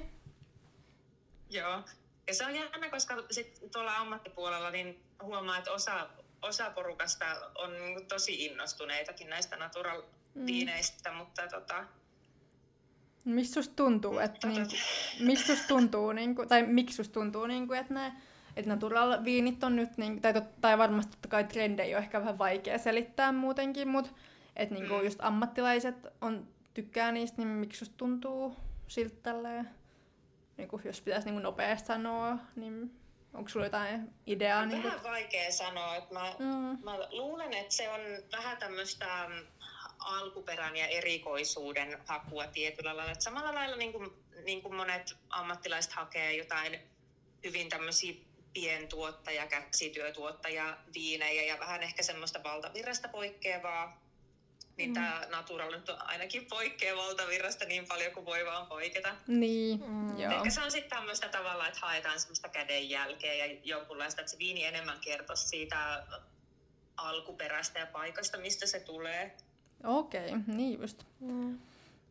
[1.50, 1.82] Joo.
[2.26, 6.08] Ja se on jännä, koska sit tuolla ammattipuolella niin huomaa, että osa,
[6.42, 10.02] osa porukasta on niinku tosi innostuneitakin näistä natural
[10.46, 11.84] viineistä, mutta tota,
[13.34, 14.74] Mistä susta tuntuu, että niinku,
[15.20, 18.12] mistä susta tuntuu, niinku, tai miksi susta tuntuu, niinku, että ne
[18.56, 22.20] että natural viinit on nyt, niinku, tai, tot, tai varmasti totta kai trendejä on ehkä
[22.20, 24.10] vähän vaikea selittää muutenkin, mutta
[24.56, 25.04] että niinku, Mm.
[25.04, 28.56] just ammattilaiset on, tykkää niistä, niin miksi susta tuntuu
[28.88, 29.70] siltä tälleen,
[30.56, 32.90] niinku, jos pitäisi niinku nopeasti sanoa, niin
[33.34, 34.62] onko sulla jotain ideaa?
[34.62, 35.96] on Niinku, vähän vaikea sanoa.
[35.96, 38.00] Että mä, mm, mä luulen, että se on
[38.32, 39.28] vähän tämmöistä
[40.08, 43.12] alkuperän ja erikoisuuden hakua tietyllä lailla.
[43.12, 44.10] Että samalla lailla niin kuin,
[44.44, 46.78] niin kuin monet ammattilaiset hakee jotain
[47.44, 48.14] hyvin tämmöisiä
[48.52, 54.08] pientuottaja, käsityötuottaja, viinejä ja vähän ehkä semmoista valtavirrasta poikkeavaa.
[54.76, 54.94] Niin mm.
[54.94, 59.14] tämä Natural nyt on ainakin poikkeaa valtavirrasta niin paljon kuin voi vaan poiketa.
[59.26, 60.18] niin, Mm.
[60.20, 60.32] joo.
[60.32, 64.64] Ehkä se on sitten tämmöistä tavalla, että haetaan semmoista kädenjälkeä ja jonkunlaista, että se viini
[64.64, 66.06] enemmän kertoisi siitä
[66.96, 69.36] alkuperästä ja paikasta, mistä se tulee.
[69.84, 71.02] Okei, niin just.
[71.20, 71.58] Mm.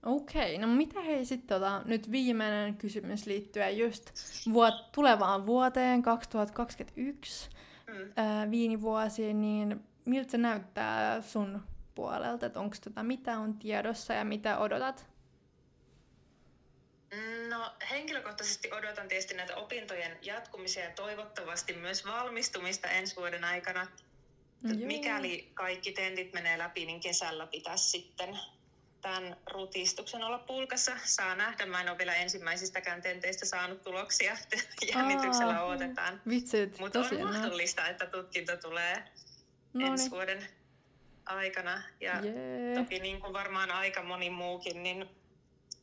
[0.05, 4.11] Okei, no mitä hei sitten tota, nyt viimeinen kysymys liittyen just
[4.53, 7.49] vuot, tulevaan vuoteen 2021
[7.87, 8.11] Mm.
[8.15, 11.63] ää, viinivuosiin, niin miltä se näyttää sun
[11.95, 15.07] puolelta, että onko tota, mitä on tiedossa ja mitä odotat?
[17.49, 23.87] No henkilökohtaisesti odotan tietysti näitä opintojen jatkumisia ja toivottavasti myös valmistumista ensi vuoden aikana.
[24.63, 24.87] Joo.
[24.87, 28.39] Mikäli kaikki tentit menee läpi, niin kesällä pitäisi sitten
[29.01, 30.91] tämän rutistuksen olla pulkassa.
[31.03, 34.37] Saa nähdä, mä en ole vielä ensimmäisistäkään tenteistä saanut tuloksia.
[34.93, 35.65] Jännityksellä Aa.
[35.65, 36.21] odotetaan.
[36.29, 39.03] Vitsit, Mutta on mahdollista, että tutkinto tulee
[39.73, 40.47] No ensi niin, vuoden
[41.25, 41.83] aikana.
[42.01, 42.75] Ja jee.
[42.75, 45.09] toki niin kuin varmaan aika moni muukin, niin,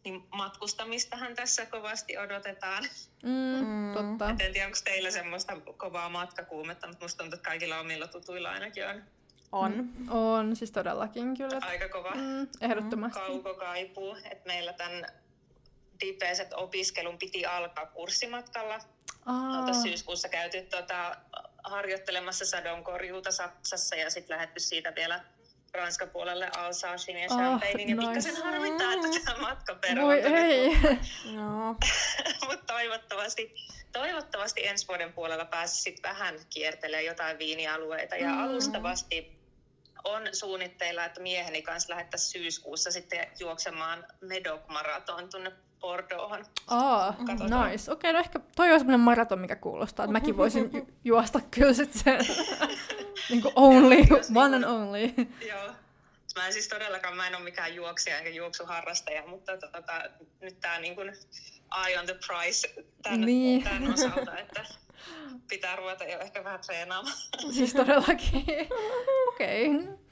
[0.04, 2.84] niin matkustamistahan tässä kovasti odotetaan.
[3.22, 3.30] Mm,
[3.66, 3.94] Mm.
[3.94, 4.30] totta.
[4.44, 8.86] En tiedä, onko teillä semmoista kovaa matkakuumetta, mutta musta tuntuu, että kaikilla omilla tutuilla ainakin
[8.88, 9.02] on
[9.52, 9.88] On.
[10.10, 11.58] On, siis todellakin kyllä.
[11.62, 13.18] aika kova Mm, ehdottomasti.
[13.18, 14.16] kaukokaipuu.
[14.30, 15.06] Että meillä tämän
[16.00, 18.78] dipeiset opiskelun piti alkaa kurssimatkalla.
[19.26, 21.16] Aa, Olta syyskuussa käyty tota,
[21.64, 25.24] harjoittelemassa sadonkorjuuta Saksassa ja sitten lähdetty siitä vielä
[25.74, 27.88] Ranskan puolelle Alsacin ja Ah, Champagnein.
[27.88, 28.06] Ja nice.
[28.06, 30.76] pikkasen harmittaa, että tämä matka voi ei.
[31.36, 31.76] No.
[32.46, 33.54] Mutta toivottavasti,
[33.92, 38.16] toivottavasti ensi vuoden puolella pääsisit vähän kiertelemään jotain viinialueita.
[38.16, 38.44] Ja Mm.
[38.44, 39.38] alustavasti
[40.04, 46.46] on suunnitteilla, että mieheni kanssa lähettäisiin syyskuussa sitten juoksemaan Medoc-maraton tuonne Bordeauxhan.
[46.66, 47.70] Aa, Katsotaan.
[47.70, 47.92] nice.
[47.92, 51.72] Okei, no ehkä toi on semmoinen maraton, mikä kuulostaa, että mäkin voisin ju- juosta kyllä
[51.72, 52.18] sit sen.
[53.30, 55.14] niinku only, Joo, jos one and only.
[55.50, 55.70] Joo.
[56.34, 60.02] Mä en siis todellakaan, mä en ole mikään juoksija enkä juoksuharrastaja, mutta tota,
[60.40, 61.08] nyt tää niin kuin
[61.86, 63.64] eye on the price tämän, Niin.
[63.64, 64.64] tämän osalta, että
[65.48, 67.16] pitää ruveta jo ehkä vähän treenaamaan.
[67.52, 68.44] siis todellakin.
[69.28, 69.68] Okei.
[69.68, 70.03] Okay.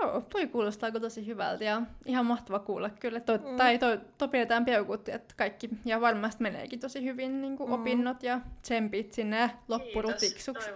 [0.00, 3.20] Joo, toi kuulostaa tosi hyvältä ja ihan mahtava kuulla kyllä.
[3.20, 3.56] To, mm.
[3.56, 3.86] Tai to,
[4.18, 7.74] to pidetään peukut, että kaikki, ja varmasti meneekin tosi hyvin niin kuin Mm.
[7.74, 10.74] opinnot ja tsempit sinne loppurutistuksiin.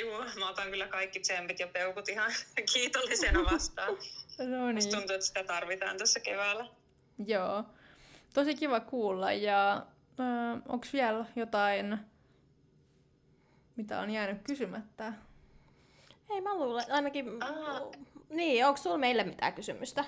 [0.00, 2.30] Joo, mä otan kyllä kaikki tsempit ja peukut ihan
[2.72, 3.88] kiitollisena vastaan.
[3.88, 3.96] No
[4.72, 4.98] Musta niin.
[4.98, 6.66] tuntuu, että sitä tarvitaan tässä keväällä.
[7.26, 7.64] Joo.
[8.34, 9.32] Tosi kiva kuulla.
[9.32, 9.74] Ja
[10.20, 11.98] äh, onko vielä jotain,
[13.76, 15.12] mitä on jäänyt kysymättä?
[16.30, 17.42] Ei mä luulen, ainakin...
[17.42, 17.80] Aa.
[18.30, 20.04] Niin, onko sulla meille mitään kysymystä?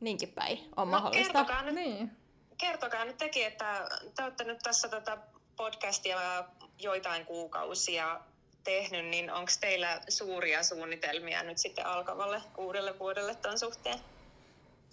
[0.00, 1.32] Niinkin päin on No, mahdollista.
[1.32, 2.10] kertokaa nyt Niin.
[2.58, 5.18] kertokaa nyt tekin, että te olette nyt tässä tätä
[5.56, 6.44] podcastia
[6.78, 8.20] joitain kuukausia
[8.64, 13.98] tehnyt, niin onko teillä suuria suunnitelmia nyt sitten alkavalle uudelle vuodelle ton suhteen?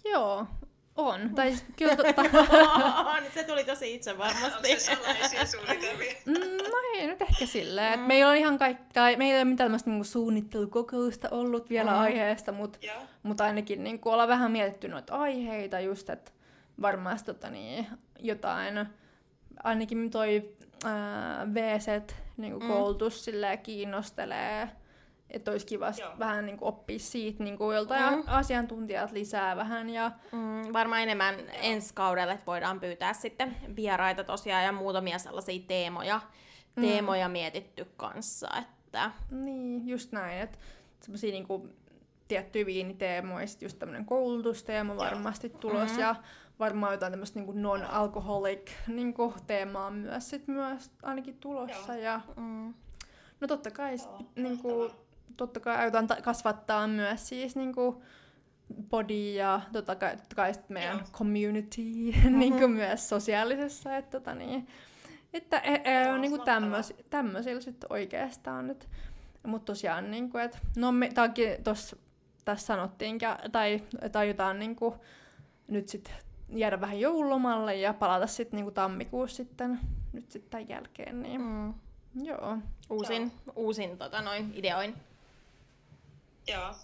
[0.04, 0.46] Joo,
[0.96, 1.30] on.
[1.34, 2.22] Tai siis kyllä totta...
[3.06, 4.68] On, se tuli tosi Onko itsevarmasti.
[4.80, 6.12] se salaisia suunnitelmia?
[6.26, 6.34] Mm,
[6.72, 7.98] No ei nyt ehkä silleen.
[8.00, 8.06] Mm.
[8.06, 11.98] Meillä on ihan kaikki, tai meillä ei ole mitään tämmöistä niinku suunnittelukokousta ollut vielä mm.
[11.98, 12.96] aiheesta, mutta Joo.
[13.22, 16.30] mut ainakin niinku ollaan vähän mietitty noita aiheita just, että
[16.82, 17.86] varmasti tota, niin,
[18.20, 18.86] jotain,
[19.64, 22.02] ainakin toi ää, VC
[22.36, 22.66] niinku Mm.
[23.10, 24.68] silleen kiinnostelee,
[25.32, 26.12] että olisi kiva Joo.
[26.18, 28.16] vähän niinku oppia siitä niinku joltain Mm.
[28.18, 28.24] mm.
[28.26, 34.64] asiantuntijat lisää vähän ja Mm, varmaan enemmän ensi kaudelle, että voidaan pyytää sitten vieraita tosiaan
[34.64, 36.20] ja muutamia sellaisia teemoja,
[36.76, 36.82] Mm.
[36.82, 40.58] teemoja mietitty kanssa, että Niin, just näin, että
[41.00, 41.68] semmosia niinku
[42.28, 46.00] tiettyjä viiniteemoja, sit just tämmönen koulutusteema varmasti tulos Mhm.
[46.00, 46.14] ja
[46.58, 52.74] varmaan jotain tämmöistä niinku non-alcoholic niinku teemaa myös sit myös ainakin tulossa ja mm,
[53.40, 55.02] no totta kai sit, Joo, niinku, mahtavaa.
[55.36, 58.02] Totta kai aiotaan ta- kasvattaa myös siis niinku
[58.90, 61.06] body ja totta kai, totta kai sit meidän Joo.
[61.12, 61.82] community
[62.30, 64.66] niinku myös sosiaalisessa, että tota niin,
[65.32, 68.88] että e, e, Joo, niinku tämmöis, tämmöisillä sitten oikeastaan nyt.
[69.46, 71.96] Mutta tosiaan, niinku, että no me, tääkin tossa,
[72.44, 74.94] tässä sanottiinkin, tai, tai jotain niinku,
[75.68, 76.14] nyt sitten
[76.48, 79.80] jäädä vähän joululomalle ja palata sitten niinku tammikuussa sitten,
[80.12, 81.74] nyt sitten tämän jälkeen, niin mm,
[82.24, 82.58] joo.
[82.90, 84.94] uusin, uusin tota, noin ideoin.
[86.48, 86.74] Joo.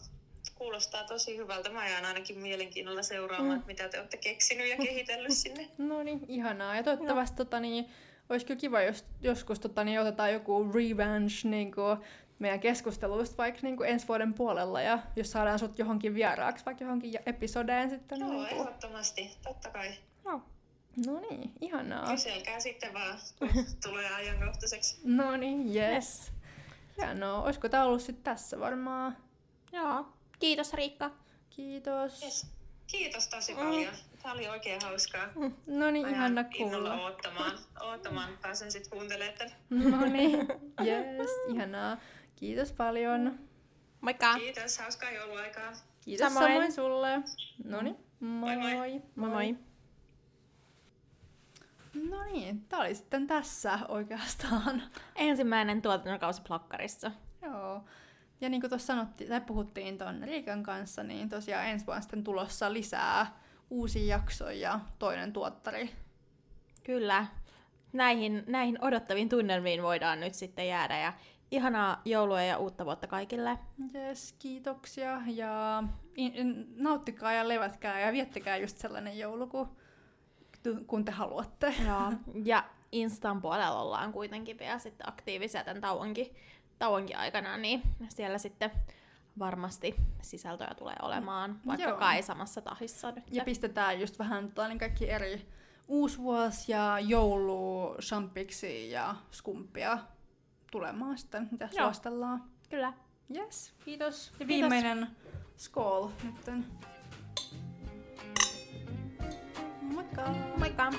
[0.55, 1.71] Kuulostaa tosi hyvältä.
[1.71, 3.67] Mä jään ainakin mielenkiinnolla seuraamaan, mm.
[3.67, 5.69] mitä te olette keksinyt ja kehitellyt sinne.
[5.79, 6.77] No niin, ihanaa.
[6.77, 7.89] Ja toivottavasti tota, niin,
[8.29, 11.99] olisi kyllä kiva, jos joskus tota, niin, otetaan joku revenge niin kuin,
[12.39, 16.85] meidän keskusteluista vaikka niin kuin ensi vuoden puolella ja jos saadaan sut johonkin vieraaksi, vaikka
[16.85, 18.21] johonkin episodeen sitten.
[18.21, 18.61] Joo, niin kuin.
[18.61, 19.31] ehdottomasti.
[19.43, 19.95] Totta kai.
[21.07, 22.11] No niin, ihanaa.
[22.11, 23.49] Kyselkää sitten vaan, kun
[23.91, 25.01] tulee ajankohtaiseksi.
[25.05, 26.33] No niin, yes.
[26.97, 27.43] Hienoa.
[27.43, 29.17] Olisiko tämä ollut sitten tässä varmaan?
[29.73, 30.07] Joo.
[30.39, 31.11] Kiitos Riikka.
[31.51, 32.23] Kiitos.
[32.23, 32.47] Yes.
[32.87, 33.59] Kiitos tosi Mm.
[33.61, 33.93] paljon.
[34.23, 35.27] Tämä oli oikein hauskaa.
[35.67, 36.95] No niin, Mä ihana kuulla.
[36.95, 38.31] oottamaan, oottamaan.
[38.43, 39.53] Pääsen sitten kuuntelemaan tämän.
[40.01, 40.39] No niin,
[40.87, 41.97] yes, ihanaa.
[42.37, 43.39] Kiitos paljon.
[44.01, 44.35] Moikka!
[44.35, 45.73] Kiitos, hauskaa jouluaikaa.
[46.01, 46.53] Kiitos Samoin.
[46.53, 47.21] samoin, sulle.
[47.65, 49.03] No niin, moi Moi moi.
[49.17, 49.31] moi.
[49.31, 49.57] Moi!
[52.11, 54.83] No niin, tää oli sitten tässä oikeastaan.
[55.17, 57.11] Ensimmäinen tuotantokausi Plokkarissa.
[57.43, 57.85] Joo.
[58.41, 62.25] Ja niin kuin tuossa sanottiin, tai puhuttiin ton Riikan kanssa, niin tosiaan ensi vuonna sitten
[62.25, 63.27] tulossa lisää
[63.71, 65.91] uusia jaksoja ja toinen tuottari.
[66.85, 67.27] Kyllä.
[67.93, 71.13] Näihin, näihin odottaviin tunnelmiin voidaan nyt sitten jäädä ja
[71.51, 73.59] ihanaa joulua ja uutta vuotta kaikille.
[73.95, 75.83] Yes, kiitoksia ja
[76.17, 79.77] in, in, nauttikaa ja levätkää ja viettäkää just sellainen joulu, kun,
[80.87, 81.75] kun te haluatte.
[81.87, 82.13] Joo.
[82.45, 86.37] Ja Instan puolella ollaan kuitenkin vielä sitten aktiivisia tämän tauonkin,
[86.79, 88.71] tauonkin aikana, niin siellä sitten
[89.39, 91.99] varmasti sisältöä tulee olemaan, vaikka Joo.
[91.99, 93.25] kai samassa tahissa nyt.
[93.31, 95.49] Ja pistetään just vähän tota, niin kaikki eri
[95.89, 99.99] uusvuosi ja joulu, champiksi ja skumppia
[100.71, 101.87] tulemaan sitten, mitä Joo.
[101.87, 102.45] suostellaan.
[102.71, 102.93] Kyllä.
[103.37, 104.27] Yes, kiitos.
[104.27, 104.49] Ja Kiitos.
[104.49, 105.09] viimeinen
[105.57, 106.67] skool nytten.
[109.83, 110.35] Moikka!
[110.57, 110.93] Moikka!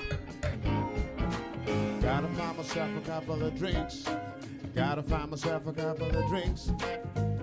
[2.00, 4.04] Gotta find myself a couple of drinks.
[4.74, 6.72] Gotta find myself a couple of drinks.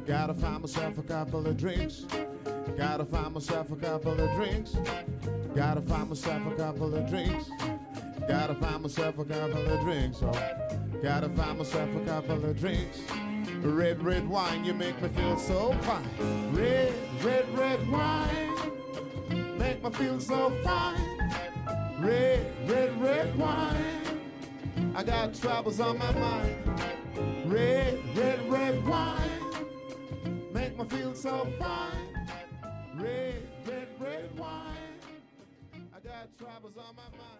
[0.05, 2.05] Gotta find myself a couple of drinks.
[2.77, 4.77] Gotta find myself a couple of drinks.
[5.53, 7.49] Gotta find myself a couple of drinks.
[8.27, 10.19] Gotta find myself a couple of drinks.
[10.21, 10.31] Oh,
[11.01, 12.99] gotta find myself a couple of drinks.
[13.61, 16.53] Red, red wine, you make me feel so fine.
[16.53, 21.01] Red, red, red wine, make me feel so fine.
[21.99, 23.97] Red, red, red wine.
[24.95, 26.76] I got troubles on my mind.
[27.47, 29.41] Red, red, red wine.
[30.53, 32.27] Make me feel so fine.
[32.95, 34.99] Red, red, red wine.
[35.95, 37.36] I got troubles on my mind.